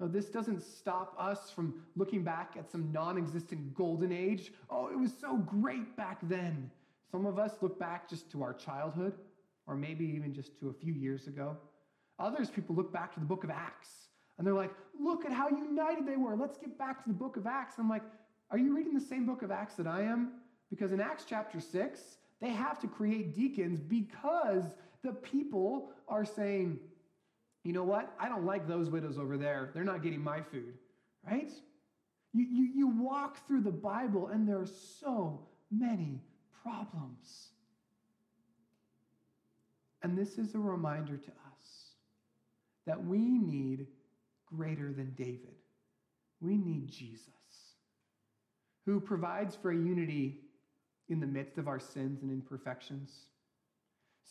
Know, 0.00 0.06
this 0.06 0.26
doesn't 0.26 0.62
stop 0.62 1.16
us 1.18 1.50
from 1.50 1.82
looking 1.96 2.22
back 2.22 2.54
at 2.56 2.70
some 2.70 2.92
non 2.92 3.18
existent 3.18 3.74
golden 3.74 4.12
age. 4.12 4.52
Oh, 4.70 4.88
it 4.88 4.98
was 4.98 5.12
so 5.20 5.38
great 5.38 5.96
back 5.96 6.18
then. 6.22 6.70
Some 7.10 7.26
of 7.26 7.38
us 7.38 7.52
look 7.60 7.80
back 7.80 8.08
just 8.08 8.30
to 8.32 8.42
our 8.42 8.52
childhood, 8.52 9.14
or 9.68 9.76
maybe 9.76 10.04
even 10.04 10.34
just 10.34 10.58
to 10.58 10.70
a 10.70 10.72
few 10.72 10.94
years 10.94 11.26
ago. 11.26 11.56
Others 12.18 12.50
people 12.50 12.74
look 12.74 12.92
back 12.92 13.12
to 13.14 13.20
the 13.20 13.26
book 13.26 13.44
of 13.44 13.50
Acts 13.50 14.08
and 14.38 14.46
they're 14.46 14.54
like, 14.54 14.72
look 14.98 15.24
at 15.24 15.32
how 15.32 15.48
united 15.48 16.06
they 16.06 16.16
were. 16.16 16.34
Let's 16.34 16.56
get 16.56 16.78
back 16.78 17.02
to 17.04 17.08
the 17.08 17.14
book 17.14 17.36
of 17.36 17.46
Acts. 17.46 17.74
I'm 17.78 17.88
like, 17.88 18.02
are 18.50 18.58
you 18.58 18.74
reading 18.74 18.94
the 18.94 19.00
same 19.00 19.26
book 19.26 19.42
of 19.42 19.50
Acts 19.50 19.74
that 19.74 19.86
I 19.86 20.02
am? 20.02 20.32
Because 20.70 20.92
in 20.92 21.00
Acts 21.00 21.24
chapter 21.28 21.60
6, 21.60 22.00
they 22.40 22.50
have 22.50 22.80
to 22.80 22.88
create 22.88 23.34
deacons 23.34 23.80
because 23.80 24.64
the 25.02 25.12
people 25.12 25.90
are 26.08 26.24
saying, 26.24 26.78
you 27.64 27.72
know 27.72 27.84
what? 27.84 28.14
I 28.18 28.28
don't 28.28 28.44
like 28.44 28.66
those 28.66 28.88
widows 28.88 29.18
over 29.18 29.36
there. 29.36 29.70
They're 29.74 29.84
not 29.84 30.02
getting 30.02 30.22
my 30.22 30.40
food, 30.40 30.74
right? 31.26 31.50
You, 32.32 32.46
you, 32.50 32.70
you 32.74 32.88
walk 32.88 33.46
through 33.46 33.62
the 33.62 33.70
Bible 33.70 34.28
and 34.28 34.48
there 34.48 34.58
are 34.58 34.68
so 35.00 35.46
many 35.70 36.22
problems. 36.62 37.48
And 40.02 40.16
this 40.16 40.38
is 40.38 40.54
a 40.54 40.58
reminder 40.58 41.16
to 41.16 41.30
us 41.30 41.94
that 42.86 43.04
we 43.04 43.18
need 43.18 43.86
greater 44.46 44.92
than 44.92 45.14
David. 45.16 45.56
We 46.40 46.56
need 46.56 46.88
Jesus, 46.88 47.32
who 48.86 49.00
provides 49.00 49.56
for 49.60 49.72
unity 49.72 50.40
in 51.08 51.20
the 51.20 51.26
midst 51.26 51.58
of 51.58 51.68
our 51.68 51.80
sins 51.80 52.22
and 52.22 52.30
imperfections. 52.30 53.10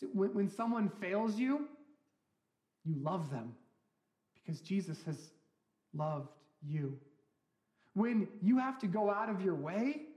So 0.00 0.06
when, 0.12 0.32
when 0.34 0.50
someone 0.50 0.90
fails 1.00 1.36
you, 1.36 1.66
you 2.84 2.94
love 3.02 3.30
them 3.30 3.54
because 4.34 4.60
Jesus 4.60 4.98
has 5.04 5.16
loved 5.94 6.30
you. 6.66 6.98
When 7.94 8.28
you 8.40 8.58
have 8.58 8.78
to 8.80 8.86
go 8.86 9.10
out 9.10 9.28
of 9.28 9.42
your 9.42 9.54
way 9.54 10.07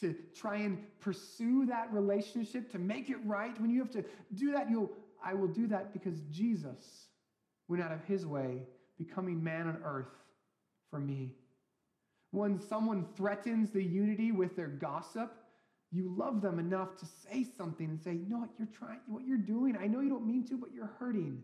to 0.00 0.14
try 0.34 0.56
and 0.56 0.78
pursue 1.00 1.66
that 1.66 1.92
relationship, 1.92 2.70
to 2.72 2.78
make 2.78 3.08
it 3.08 3.18
right, 3.24 3.58
when 3.60 3.70
you 3.70 3.80
have 3.80 3.90
to 3.92 4.04
do 4.34 4.52
that, 4.52 4.70
you'll, 4.70 4.90
I 5.24 5.34
will 5.34 5.48
do 5.48 5.66
that 5.68 5.92
because 5.92 6.20
Jesus 6.30 7.06
went 7.68 7.82
out 7.82 7.92
of 7.92 8.04
his 8.04 8.26
way, 8.26 8.62
becoming 8.98 9.42
man 9.42 9.68
on 9.68 9.78
earth 9.84 10.12
for 10.90 11.00
me. 11.00 11.34
When 12.30 12.60
someone 12.60 13.06
threatens 13.16 13.70
the 13.70 13.82
unity 13.82 14.32
with 14.32 14.54
their 14.54 14.68
gossip, 14.68 15.34
you 15.90 16.14
love 16.16 16.42
them 16.42 16.58
enough 16.58 16.96
to 16.98 17.06
say 17.06 17.46
something 17.56 17.86
and 17.88 18.00
say, 18.00 18.14
know 18.28 18.38
what, 18.38 18.50
you're 18.58 18.68
trying, 18.76 19.00
what 19.06 19.26
you're 19.26 19.38
doing, 19.38 19.76
I 19.80 19.86
know 19.86 20.00
you 20.00 20.10
don't 20.10 20.26
mean 20.26 20.46
to, 20.48 20.58
but 20.58 20.74
you're 20.74 20.92
hurting. 20.98 21.42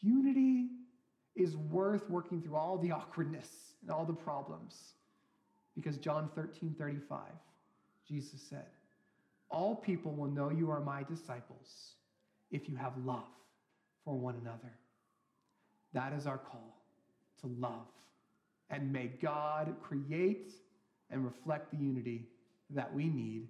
Unity 0.00 0.68
is 1.34 1.56
worth 1.56 2.08
working 2.08 2.40
through 2.42 2.56
all 2.56 2.78
the 2.78 2.92
awkwardness 2.92 3.48
and 3.82 3.90
all 3.90 4.04
the 4.04 4.12
problems 4.12 4.94
because 5.74 5.96
John 5.96 6.30
13 6.34 6.74
35, 6.78 7.20
Jesus 8.08 8.40
said, 8.48 8.66
All 9.50 9.74
people 9.76 10.12
will 10.12 10.30
know 10.30 10.50
you 10.50 10.70
are 10.70 10.80
my 10.80 11.02
disciples 11.02 11.94
if 12.50 12.68
you 12.68 12.76
have 12.76 12.92
love 13.04 13.28
for 14.04 14.14
one 14.14 14.36
another. 14.40 14.72
That 15.92 16.12
is 16.12 16.26
our 16.26 16.38
call 16.38 16.76
to 17.40 17.46
love. 17.58 17.86
And 18.70 18.92
may 18.92 19.08
God 19.20 19.74
create 19.82 20.52
and 21.10 21.24
reflect 21.24 21.70
the 21.72 21.76
unity 21.76 22.28
that 22.70 22.92
we 22.92 23.06
need, 23.06 23.48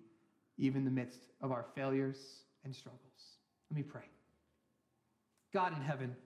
even 0.56 0.78
in 0.78 0.84
the 0.84 0.90
midst 0.90 1.20
of 1.42 1.52
our 1.52 1.66
failures 1.74 2.44
and 2.64 2.74
struggles. 2.74 3.00
Let 3.70 3.76
me 3.76 3.82
pray. 3.82 4.08
God 5.52 5.76
in 5.76 5.82
heaven, 5.82 6.16